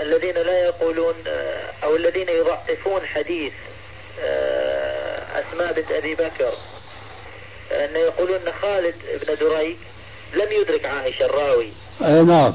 [0.01, 1.15] الذين لا يقولون
[1.83, 3.53] أو الذين يضعفون حديث
[4.21, 6.51] آه، أسماء بنت أبي بكر
[7.71, 9.77] أن يقولون أن خالد بن دريك
[10.33, 11.71] لم يدرك عائشة الراوي.
[12.01, 12.53] أي نعم.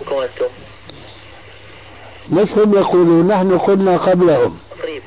[0.00, 0.48] أنتم؟
[2.30, 4.58] مش هم يقولون نحن قلنا قبلهم.
[4.82, 5.02] طيب.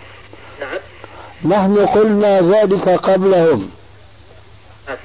[0.59, 0.79] نعم.
[1.45, 3.71] نحن قلنا ذلك قبلهم
[4.87, 4.97] نعم.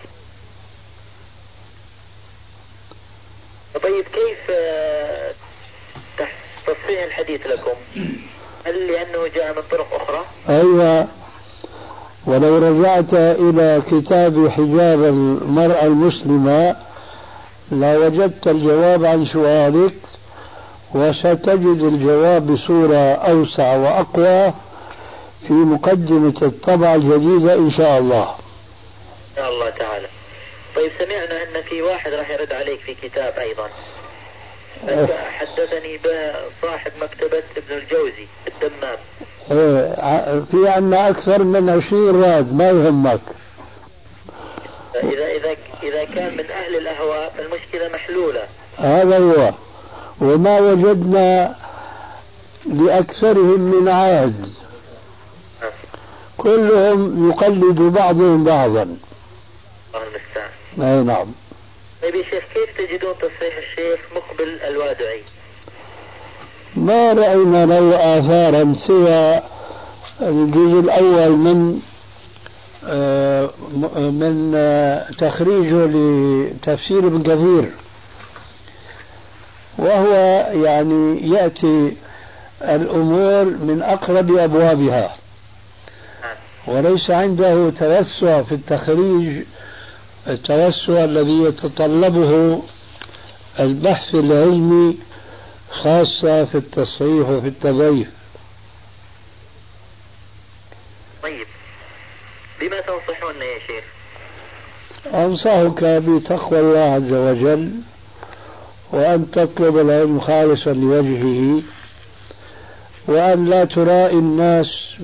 [3.82, 5.30] طيب كيف آه،
[6.66, 7.74] تصحيح الحديث لكم؟
[8.66, 11.06] هل لأنه جاء من طرق أخرى؟ أيوة
[12.26, 16.76] ولو رجعت إلى كتاب حجاب المرأة المسلمة
[17.72, 19.94] لوجدت الجواب عن سؤالك
[20.94, 24.52] وستجد الجواب بصورة أوسع وأقوى
[25.46, 30.06] في مقدمة الطبعة الجديدة إن شاء الله إن شاء الله تعالى
[30.76, 33.68] طيب سمعنا أن في واحد راح يرد عليك في كتاب أيضا.
[35.10, 38.98] حدثني بصاحب مكتبة ابن الجوزي الدمام.
[39.50, 43.20] إيه في عندنا أكثر من عشرين راد ما يهمك.
[44.94, 48.42] إذا إذا إذا كان من أهل الأهواء فالمشكلة محلولة.
[48.78, 49.52] هذا هو.
[50.20, 51.54] وما وجدنا
[52.66, 54.48] لأكثرهم من عهد.
[56.36, 58.96] كلهم يقلد بعضهم بعضا.
[60.80, 61.26] أي نعم.
[62.02, 65.20] طيب يا شيخ كيف تجدون تصحيح الشيخ مقبل الوادعي؟
[66.76, 69.40] ما رأينا له آثارا سوى
[70.22, 71.80] الجزء الأول من
[72.88, 73.50] آه،
[73.96, 77.70] من آه، تخريجه لتفسير ابن كثير.
[79.78, 80.12] وهو
[80.64, 81.96] يعني يأتي
[82.62, 85.16] الأمور من أقرب أبوابها.
[86.66, 89.42] وليس عنده توسع في التخريج
[90.28, 92.62] التوسع الذي يتطلبه
[93.60, 94.96] البحث العلمي
[95.70, 98.10] خاصة في التصحيح وفي التضييف
[101.22, 101.46] طيب
[102.60, 103.84] بما تنصحون يا شيخ؟
[105.14, 107.70] أنصحك بتقوى الله عز وجل
[108.92, 111.62] وأن تطلب العلم خالصا لوجهه
[113.08, 114.94] وأن لا ترائي الناس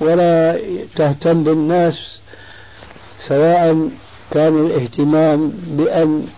[0.00, 0.58] ولا
[0.96, 2.18] تهتم بالناس
[3.28, 3.88] سواء
[4.32, 6.28] كان الاهتمام بأن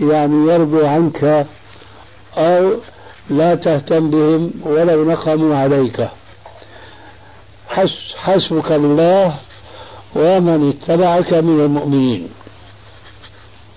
[0.00, 1.46] يعني يرضوا عنك
[2.36, 2.80] أو
[3.30, 6.08] لا تهتم بهم ولو نقموا عليك.
[8.16, 9.36] حسبك الله
[10.14, 12.32] ومن اتبعك من المؤمنين.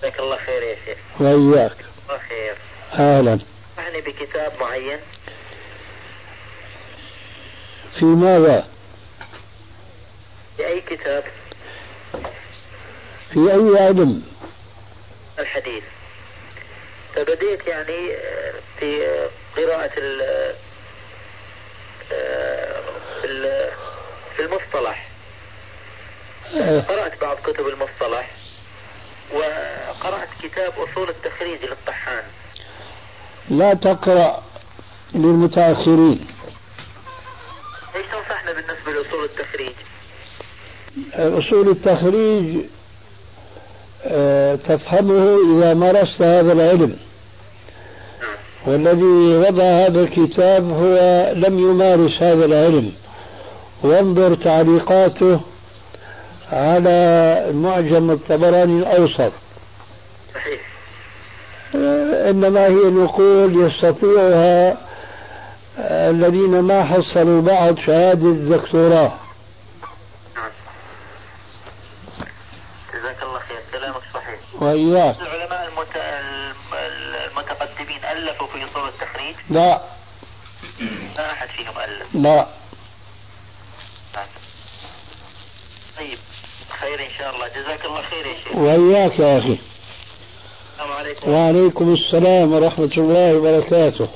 [0.01, 0.97] جزاك الله خير يا شيخ.
[1.19, 1.77] وإياك.
[2.09, 2.55] الله خير.
[2.93, 3.39] أهلا.
[3.79, 4.97] أعني بكتاب معين؟
[7.99, 8.67] في ماذا؟
[10.57, 11.23] في أي كتاب؟
[13.35, 14.23] في أي علم؟
[15.39, 15.83] الحديث
[17.15, 18.09] فبديت يعني
[18.79, 19.07] في
[19.57, 20.45] قراءة ال
[24.35, 25.07] في المصطلح
[26.55, 26.79] آه.
[26.79, 28.31] قرأت بعض كتب المصطلح
[29.33, 32.23] وقرأت كتاب أصول التخريج للطحان
[33.49, 34.43] لا تقرأ
[35.13, 36.27] للمتأخرين
[37.95, 39.73] إيش تنصحنا بالنسبة لأصول التخريج؟
[41.13, 42.65] أصول التخريج
[44.55, 46.95] تفهمه إذا مارست هذا العلم.
[48.67, 50.95] والذي وضع هذا الكتاب هو
[51.35, 52.91] لم يمارس هذا العلم.
[53.83, 55.39] وانظر تعليقاته
[56.51, 59.31] على معجم الطبراني الأوسط.
[62.29, 64.77] إنما هي نقول يستطيعها
[65.79, 69.13] الذين ما حصلوا بعد شهادة الدكتوراه.
[74.61, 75.21] وإياك.
[75.21, 75.87] العلماء المت...
[77.31, 79.81] المتقدمين ألفوا في أصول التخريج لا.
[81.17, 82.15] ما أحد فيهم ألف.
[82.15, 82.47] لا.
[85.97, 86.17] طيب
[86.79, 87.47] خير إن شاء الله.
[87.47, 88.55] جزاك الله خير يا شيخ.
[88.55, 89.57] وإياك يا أخي.
[90.73, 91.31] السلام عليكم.
[91.31, 94.09] وعليكم السلام ورحمة الله وبركاته.